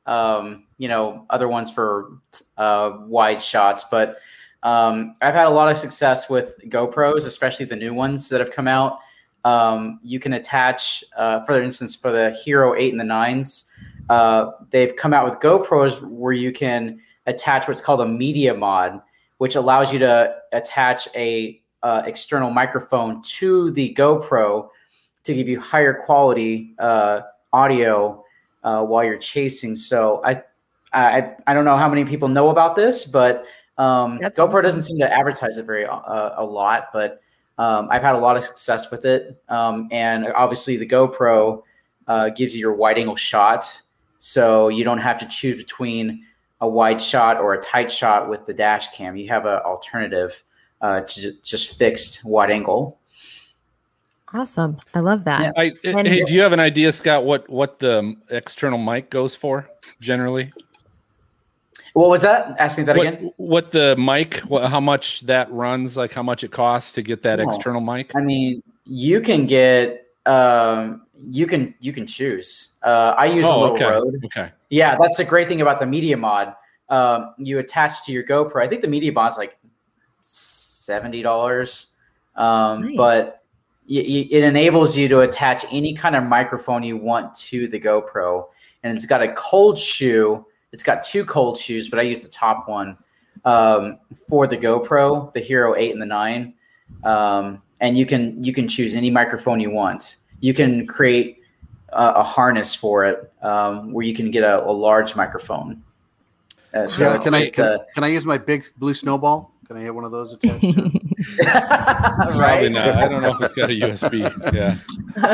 [0.08, 2.18] um, you know, other ones for
[2.56, 4.16] uh, wide shots, but
[4.62, 8.50] um, I've had a lot of success with GoPros, especially the new ones that have
[8.50, 8.98] come out.
[9.44, 13.68] Um, you can attach, uh, for instance, for the Hero 8 and the 9s,
[14.08, 19.00] uh, they've come out with GoPros where you can attach what's called a media mod,
[19.36, 24.68] which allows you to attach a uh, external microphone to the GoPro
[25.24, 27.20] to give you higher quality uh,
[27.52, 28.24] audio
[28.64, 29.76] uh, while you're chasing.
[29.76, 30.42] So I,
[30.92, 33.44] I I don't know how many people know about this, but
[33.76, 34.62] um, That's GoPro awesome.
[34.62, 36.88] doesn't seem to advertise it very uh, a lot.
[36.92, 37.20] But
[37.58, 41.62] um, I've had a lot of success with it, um, and obviously the GoPro
[42.06, 43.80] uh, gives you your wide angle shot,
[44.16, 46.24] so you don't have to choose between
[46.60, 49.16] a wide shot or a tight shot with the dash cam.
[49.16, 50.42] You have an alternative
[50.80, 52.97] uh, to just fixed wide angle.
[54.34, 54.76] Awesome.
[54.94, 55.54] I love that.
[55.56, 57.24] I, And- hey, do you have an idea, Scott?
[57.24, 59.68] What what the external mic goes for
[60.00, 60.50] generally?
[61.94, 62.54] What was that?
[62.58, 63.30] Ask me that what, again.
[63.38, 64.40] What the mic?
[64.40, 65.96] What, how much that runs?
[65.96, 67.48] Like how much it costs to get that Oh.
[67.48, 68.12] external mic?
[68.14, 72.76] I mean, you can get um, you can you can choose.
[72.84, 73.84] Uh, I use a Oh, little okay.
[73.86, 74.24] Rode.
[74.26, 74.50] Okay.
[74.68, 76.54] Yeah, that's the great thing about the media mod.
[76.90, 78.62] Um, you attach to your GoPro.
[78.62, 79.58] I think the media mod's like
[80.26, 81.96] seventy dollars,
[82.36, 82.96] um, Nice.
[82.96, 83.37] but y- y-
[83.88, 88.48] it enables you to attach any kind of microphone you want to the GoPro,
[88.82, 90.44] and it's got a cold shoe.
[90.72, 92.98] It's got two cold shoes, but I use the top one
[93.44, 93.98] um,
[94.28, 96.54] for the GoPro, the Hero Eight and the Nine,
[97.04, 100.18] um, and you can you can choose any microphone you want.
[100.40, 101.38] You can create
[101.88, 105.82] a, a harness for it um, where you can get a, a large microphone.
[106.74, 109.54] Uh, so can I can, uh, can I use my big blue snowball?
[109.68, 110.60] Can I hit one of those attached?
[110.62, 111.02] to it?
[112.36, 112.88] Probably not.
[112.88, 114.52] I don't know if it's got a USB.
[114.54, 114.76] Yeah.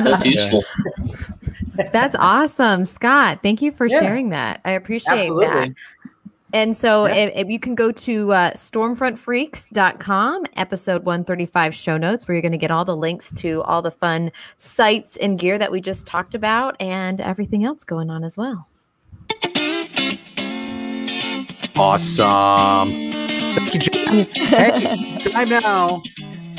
[0.03, 0.65] That's useful.
[1.93, 3.39] That's awesome, Scott.
[3.43, 4.01] Thank you for Yeah.
[4.01, 4.61] sharing that.
[4.65, 5.47] I appreciate Absolutely.
[5.47, 5.69] that.
[6.53, 7.15] And so Yeah.
[7.15, 12.53] if, if you can go to uh, stormfrontfreaks.com, episode 135 show notes, where you're going
[12.53, 16.07] to get all the links to all the fun sites and gear that we just
[16.09, 18.67] talked about and everything else going on as well.
[21.77, 22.89] Awesome.
[23.57, 23.94] Thank you, Jen.
[24.23, 26.03] Hey, time now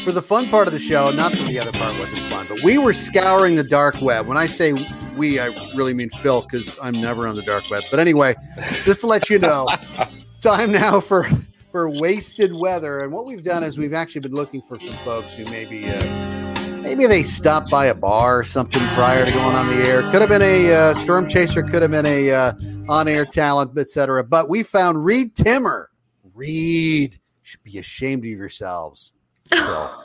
[0.03, 1.11] for the fun part of the show.
[1.11, 4.27] Not that the other part wasn't fun, but we were scouring the dark web.
[4.27, 4.73] When I say
[5.15, 7.83] we, I really mean Phil because I'm never on the dark web.
[7.89, 8.35] But anyway,
[8.83, 9.67] just to let you know,
[10.41, 11.27] time now for
[11.71, 12.99] for wasted weather.
[12.99, 16.81] And what we've done is we've actually been looking for some folks who maybe uh,
[16.81, 20.01] maybe they stopped by a bar or something prior to going on the air.
[20.11, 22.53] Could have been a uh, storm chaser, could have been a uh,
[22.89, 24.23] on air talent, etc.
[24.23, 25.89] But we found Reed Timmer.
[26.33, 29.11] Reed should be ashamed of yourselves.
[29.49, 30.03] Phil.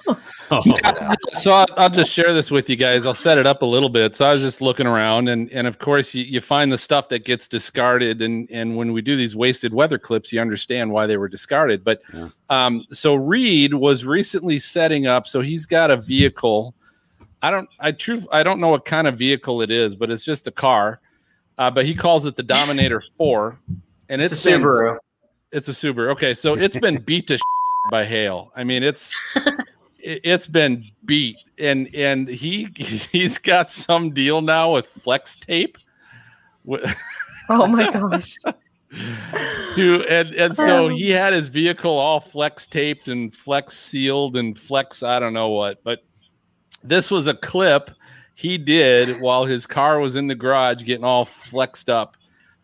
[1.32, 3.06] so I'll, I'll just share this with you guys.
[3.06, 4.14] I'll set it up a little bit.
[4.14, 7.08] So I was just looking around, and and of course you, you find the stuff
[7.08, 11.06] that gets discarded, and and when we do these wasted weather clips, you understand why
[11.06, 11.82] they were discarded.
[11.84, 12.02] But
[12.50, 15.26] um, so Reed was recently setting up.
[15.26, 16.74] So he's got a vehicle.
[17.40, 17.68] I don't.
[17.78, 18.26] I truth.
[18.30, 21.00] I don't know what kind of vehicle it is, but it's just a car.
[21.56, 23.58] Uh, but he calls it the Dominator Four,
[24.10, 24.98] and It's it's a been- Subaru.
[25.52, 26.10] It's a Subaru.
[26.12, 27.38] Okay, so it's been beat to
[27.90, 28.52] by hail.
[28.56, 29.14] I mean, it's
[30.02, 32.68] it- it's been beat, and and he
[33.12, 35.76] he's got some deal now with flex tape.
[37.48, 38.36] Oh my gosh.
[39.76, 44.36] Dude, and and so um, he had his vehicle all flex taped and flex sealed
[44.36, 46.02] and flex I don't know what, but
[46.82, 47.90] this was a clip
[48.34, 52.16] he did while his car was in the garage getting all flexed up.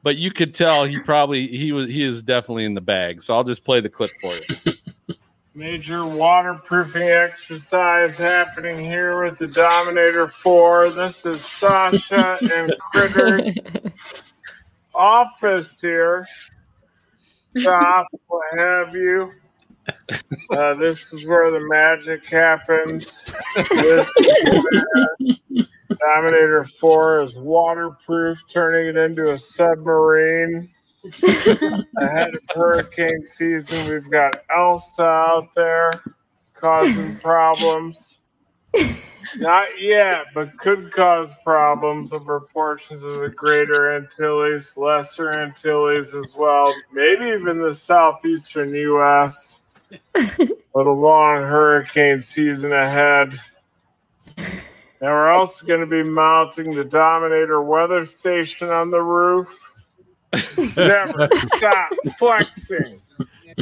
[0.07, 3.21] But you could tell he probably he was he is definitely in the bag.
[3.21, 4.75] So I'll just play the clip for you.
[5.57, 10.91] Major waterproofing exercise happening here with the Dominator 4.
[10.91, 13.53] This is Sasha and Critter's
[14.95, 16.25] office here.
[17.57, 19.33] Shop, what have you.
[20.53, 23.33] Uh, this is where the magic happens.
[25.89, 30.71] This is where Dominator 4 is waterproof, turning it into a submarine.
[32.01, 35.93] Ahead of hurricane season, we've got Elsa out there
[36.55, 38.19] causing problems.
[39.37, 46.35] Not yet, but could cause problems over portions of the greater Antilles, lesser Antilles as
[46.37, 49.63] well, maybe even the southeastern U.S.
[50.75, 53.41] But a long hurricane season ahead.
[55.01, 59.75] Now we're also going to be mounting the Dominator weather station on the roof.
[60.77, 63.01] Never stop flexing.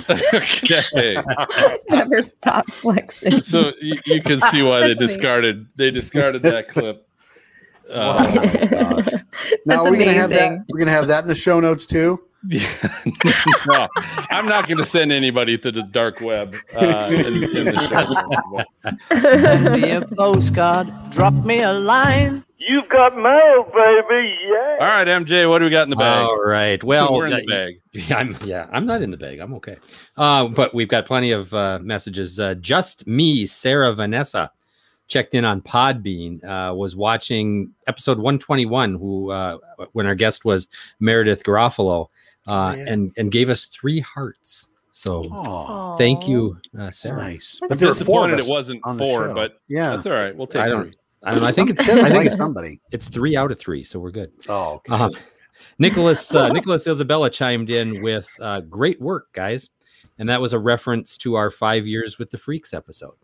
[0.08, 1.16] okay.
[1.90, 3.42] Never stop flexing.
[3.42, 5.06] So you, you can see why they That's me.
[5.06, 7.06] discarded they discarded that clip.
[7.90, 8.22] Uh,
[9.66, 10.64] Now That's we're gonna have that.
[10.68, 12.20] We're gonna have that in the show notes too.
[13.66, 13.88] no,
[14.30, 16.54] I'm not going to send anybody to the dark web.
[16.76, 19.20] Uh, in, in the show.
[19.40, 22.44] Send me a postcard, drop me a line.
[22.66, 24.36] You've got mail, baby.
[24.46, 24.76] Yeah.
[24.80, 26.24] All right, MJ, what do we got in the bag?
[26.24, 26.82] All right.
[26.82, 27.80] Well, we're in uh, the bag.
[27.92, 29.38] Yeah, I'm, yeah, I'm not in the bag.
[29.38, 29.76] I'm okay.
[30.16, 32.40] Uh, but we've got plenty of uh, messages.
[32.40, 34.50] Uh, just me, Sarah Vanessa,
[35.08, 36.42] checked in on Podbean.
[36.42, 39.58] Uh, was watching episode 121, who uh,
[39.92, 40.68] when our guest was
[41.00, 42.08] Meredith Garofalo,
[42.46, 44.68] uh, and and gave us three hearts.
[44.92, 45.94] So Aw.
[45.94, 47.16] thank you, uh, Sarah.
[47.16, 47.58] Nice.
[47.62, 49.34] I'm But there four of disappointed us it wasn't on the four, show.
[49.34, 49.90] but Yeah.
[49.90, 50.34] that's all right.
[50.36, 50.84] We'll take I don't.
[50.84, 50.92] three.
[51.24, 51.46] I don't know.
[51.46, 51.84] I think it's.
[51.84, 52.80] Somebody I think it's somebody.
[52.92, 54.30] It's three out of three, so we're good.
[54.48, 54.94] Oh, okay.
[54.94, 55.10] Uh,
[55.78, 59.70] Nicholas uh, Nicholas Isabella chimed in with uh, great work, guys,
[60.18, 63.14] and that was a reference to our five years with the Freaks episode.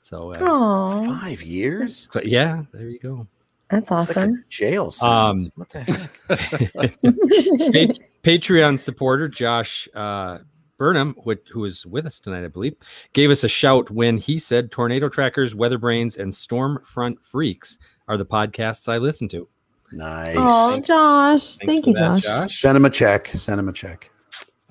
[0.00, 2.08] So, uh, Oh, Five years.
[2.24, 3.26] yeah, there you go.
[3.70, 4.44] That's awesome.
[4.48, 6.20] Jail Um, what the heck?
[6.28, 10.38] Pa- Patreon supporter Josh uh,
[10.78, 12.74] Burnham, who, who is with us tonight, I believe,
[13.12, 17.78] gave us a shout when he said Tornado Trackers, Weather Brains, and Stormfront Freaks
[18.08, 19.48] are the podcasts I listen to.
[19.92, 20.34] Nice.
[20.36, 21.56] Oh, Josh.
[21.56, 22.22] Thanks Thank you, that, Josh.
[22.22, 22.58] Josh.
[22.58, 23.28] Send him a check.
[23.28, 24.10] Send him a check.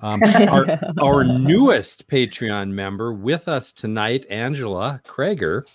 [0.00, 5.66] Um, our, our newest Patreon member with us tonight, Angela Krager,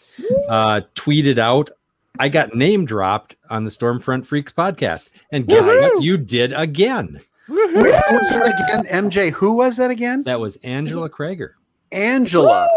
[0.50, 1.72] uh, tweeted out,
[2.20, 5.10] I got name dropped on the Stormfront Freaks podcast.
[5.32, 6.04] And guess what?
[6.04, 7.22] You did again.
[7.48, 9.10] Wait, who was that again?
[9.10, 9.32] MJ.
[9.32, 10.24] Who was that again?
[10.24, 11.52] That was Angela Krager.
[11.94, 12.68] Angela.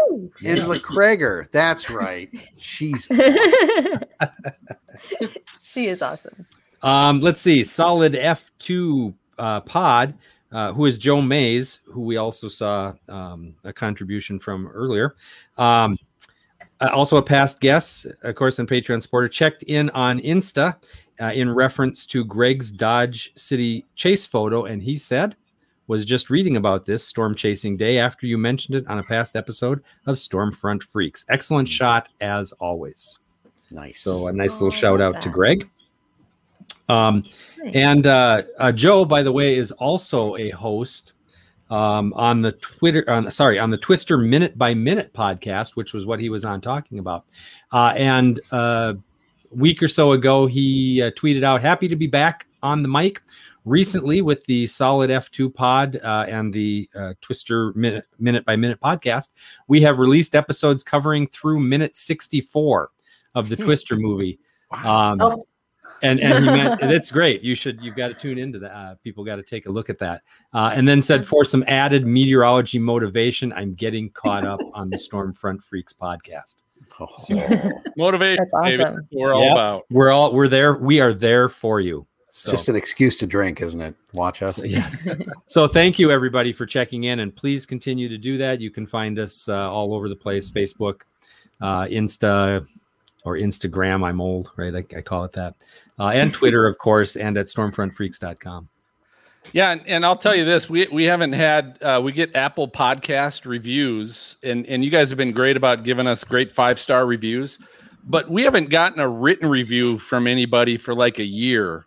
[0.45, 1.51] Angela Krager.
[1.51, 2.29] That's right.
[2.57, 3.05] She's
[5.61, 6.45] she is awesome.
[6.81, 7.65] Um, let's see.
[7.65, 10.17] Solid F2 uh, Pod,
[10.53, 15.15] uh, who is Joe Mays, who we also saw um, a contribution from earlier.
[15.57, 15.97] Um,
[16.83, 20.75] uh, also a past guest, of course, and Patreon supporter, checked in on Insta
[21.21, 25.35] uh, in reference to Greg's Dodge City chase photo, and he said,
[25.87, 29.35] "Was just reading about this storm chasing day after you mentioned it on a past
[29.35, 31.25] episode of Stormfront Freaks.
[31.29, 33.19] Excellent shot as always."
[33.71, 34.01] Nice.
[34.01, 35.69] So a nice little shout out to Greg.
[36.89, 37.23] Um,
[37.73, 41.13] and uh, uh, Joe, by the way, is also a host
[41.73, 46.05] um, on the Twitter, on sorry, on the Twister Minute by Minute podcast, which was
[46.05, 47.25] what he was on talking about.
[47.71, 48.93] Uh, and uh,
[49.51, 52.89] a week or so ago, he uh, tweeted out, "Happy to be back on the
[52.89, 53.21] mic."
[53.65, 58.79] Recently, with the Solid F2 pod uh, and the uh, Twister Minute, Minute by Minute
[58.79, 59.29] podcast,
[59.67, 62.91] we have released episodes covering through minute 64
[63.33, 64.37] of the Twister movie.
[64.83, 65.47] Um, Oh.
[66.03, 67.41] And and he meant that's great.
[67.43, 68.71] You should you've got to tune into that.
[68.75, 70.21] Uh, people got to take a look at that.
[70.53, 74.97] Uh, and then said for some added meteorology motivation, I'm getting caught up on the
[74.97, 76.63] Stormfront Freaks podcast.
[76.99, 77.07] Oh.
[77.97, 78.39] Motivate.
[78.39, 78.83] That's baby.
[78.83, 79.07] awesome.
[79.11, 79.51] We're all Yep.
[79.53, 79.83] about.
[79.89, 80.75] We're all we're there.
[80.77, 82.05] We are there for you.
[82.27, 83.95] It's So, just an excuse to drink, isn't it?
[84.13, 84.57] Watch us.
[84.63, 85.07] yes.
[85.47, 88.59] so thank you everybody for checking in, and please continue to do that.
[88.59, 91.01] You can find us uh, all over the place: Facebook,
[91.61, 92.65] uh, Insta,
[93.23, 94.05] or Instagram.
[94.05, 94.73] I'm old, right?
[94.73, 95.55] I, I call it that,
[95.99, 98.69] uh, and Twitter, of course, and at StormfrontFreaks.com.
[99.51, 102.67] Yeah, and, and I'll tell you this: we we haven't had uh, we get Apple
[102.67, 107.05] Podcast reviews, and and you guys have been great about giving us great five star
[107.05, 107.59] reviews,
[108.05, 111.85] but we haven't gotten a written review from anybody for like a year.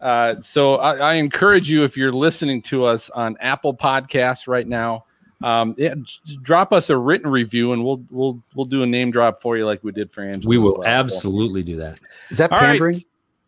[0.00, 4.66] Uh, so I, I encourage you if you're listening to us on Apple Podcasts right
[4.66, 5.06] now,
[5.44, 5.94] um, yeah,
[6.40, 9.66] drop us a written review, and we'll we'll we'll do a name drop for you
[9.66, 10.48] like we did for Angela.
[10.48, 10.88] We will well.
[10.88, 12.00] absolutely do that.
[12.30, 12.68] Is that All right.
[12.68, 12.96] pandering?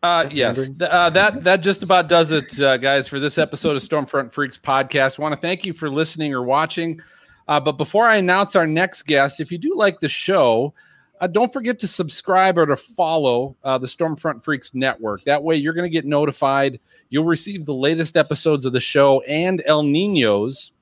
[0.03, 0.77] Uh, yes, pandering?
[0.77, 4.31] Th- uh, that that just about does it, uh, guys, for this episode of Stormfront
[4.31, 5.17] Freaks podcast.
[5.17, 7.01] want to thank you for listening or watching.
[7.47, 10.75] Uh, but before I announce our next guest, if you do like the show,
[11.19, 15.23] uh, don't forget to subscribe or to follow uh, the Stormfront Freaks network.
[15.23, 16.79] That way, you're going to get notified.
[17.09, 20.73] You'll receive the latest episodes of the show and El Ninos.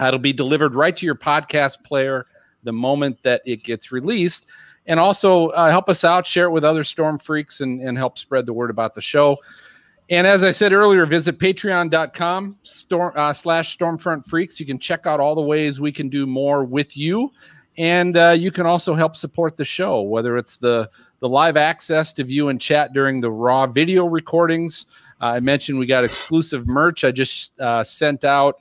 [0.00, 2.26] It'll be delivered right to your podcast player
[2.62, 4.46] the moment that it gets released.
[4.86, 8.18] And also uh, help us out, share it with other Storm Freaks, and, and help
[8.18, 9.38] spread the word about the show.
[10.08, 14.60] And as I said earlier, visit patreon.com storm, uh, slash Stormfront Freaks.
[14.60, 17.32] You can check out all the ways we can do more with you.
[17.76, 22.12] And uh, you can also help support the show, whether it's the, the live access
[22.14, 24.86] to view and chat during the raw video recordings.
[25.20, 27.02] Uh, I mentioned we got exclusive merch.
[27.02, 28.60] I just uh, sent out.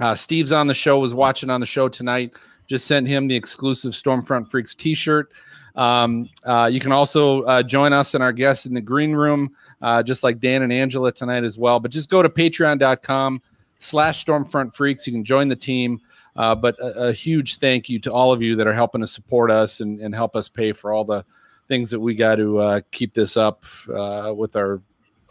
[0.00, 2.32] Uh, Steve's on the show, was watching on the show tonight.
[2.66, 5.32] Just sent him the exclusive Stormfront Freaks t shirt.
[5.74, 9.54] Um, uh, you can also uh, join us and our guests in the green room,
[9.80, 11.80] uh, just like Dan and Angela tonight as well.
[11.80, 13.42] But just go to patreon.com
[13.78, 15.06] slash Stormfront Freaks.
[15.06, 16.00] You can join the team.
[16.36, 19.06] Uh, but a, a huge thank you to all of you that are helping to
[19.06, 21.24] support us and, and help us pay for all the
[21.68, 23.64] things that we got to uh, keep this up
[23.94, 24.80] uh, with our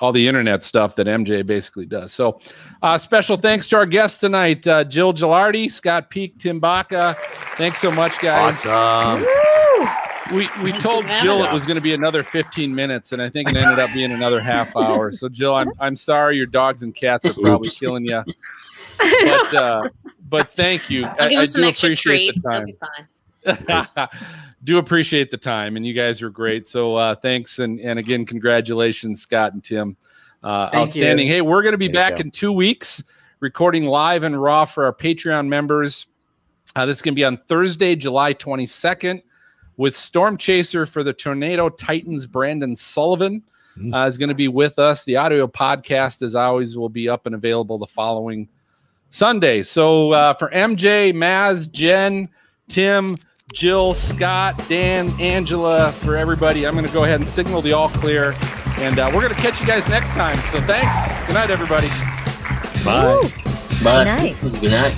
[0.02, 2.12] all the internet stuff that MJ basically does.
[2.12, 2.40] So,
[2.82, 7.16] uh, special thanks to our guests tonight, uh, Jill Gilardi, Scott Peak, Tim Baca.
[7.56, 8.66] Thanks so much, guys.
[8.66, 9.26] Awesome.
[10.36, 13.50] We we told Jill it was going to be another 15 minutes, and I think
[13.50, 15.12] it ended up being another half hour.
[15.12, 17.80] So, Jill, I'm I'm sorry your dogs and cats are probably Oops.
[17.80, 18.24] killing you,
[18.98, 19.90] but uh,
[20.30, 21.06] but thank you.
[21.06, 22.42] I, I'll give I do appreciate treats.
[22.44, 22.76] the
[23.68, 24.08] They'll time.
[24.64, 24.76] be fine.
[24.76, 28.26] do appreciate the time and you guys are great so uh thanks and and again
[28.26, 29.96] congratulations scott and tim
[30.44, 31.34] uh Thank outstanding you.
[31.34, 32.20] hey we're going to be There back go.
[32.20, 33.04] in two weeks
[33.40, 36.08] recording live and raw for our patreon members
[36.76, 39.22] uh, this is going to be on thursday july 22nd
[39.78, 43.44] with storm chaser for the tornado titans brandon sullivan
[43.78, 43.96] Mm.
[43.96, 47.26] uh, is going to be with us the audio podcast as always will be up
[47.26, 48.50] and available the following
[49.12, 52.28] sunday so uh, for mj maz jen
[52.68, 53.16] tim
[53.52, 56.66] Jill, Scott, Dan, Angela, for everybody.
[56.66, 58.36] I'm going to go ahead and signal the all clear,
[58.78, 60.38] and uh, we're going to catch you guys next time.
[60.52, 61.28] So thanks.
[61.28, 61.88] Good night, everybody.
[62.84, 63.30] Bye.
[63.84, 64.04] Bye.
[64.04, 64.38] night.
[64.42, 64.98] Good night.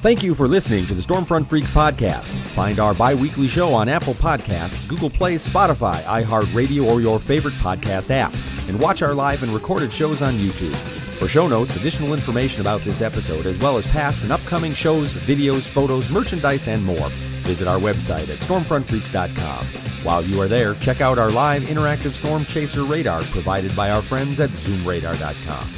[0.00, 2.38] Thank you for listening to the Stormfront Freaks podcast.
[2.50, 7.54] Find our bi weekly show on Apple Podcasts, Google Play, Spotify, iHeartRadio, or your favorite
[7.54, 8.32] podcast app.
[8.68, 10.74] And watch our live and recorded shows on YouTube.
[11.18, 15.12] For show notes, additional information about this episode, as well as past and upcoming shows,
[15.12, 17.10] videos, photos, merchandise, and more,
[17.48, 19.64] visit our website at stormfrontfreaks.com.
[20.04, 24.02] While you are there, check out our live interactive storm chaser radar provided by our
[24.02, 25.68] friends at zoomradar.com.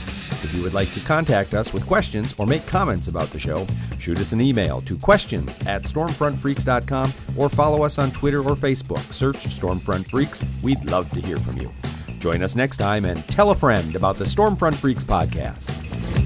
[0.42, 3.66] If you would like to contact us with questions or make comments about the show,
[3.98, 9.12] shoot us an email to questions at stormfrontfreaks.com or follow us on Twitter or Facebook.
[9.12, 10.44] Search Stormfront Freaks.
[10.62, 11.70] We'd love to hear from you.
[12.18, 16.19] Join us next time and tell a friend about the Stormfront Freaks podcast.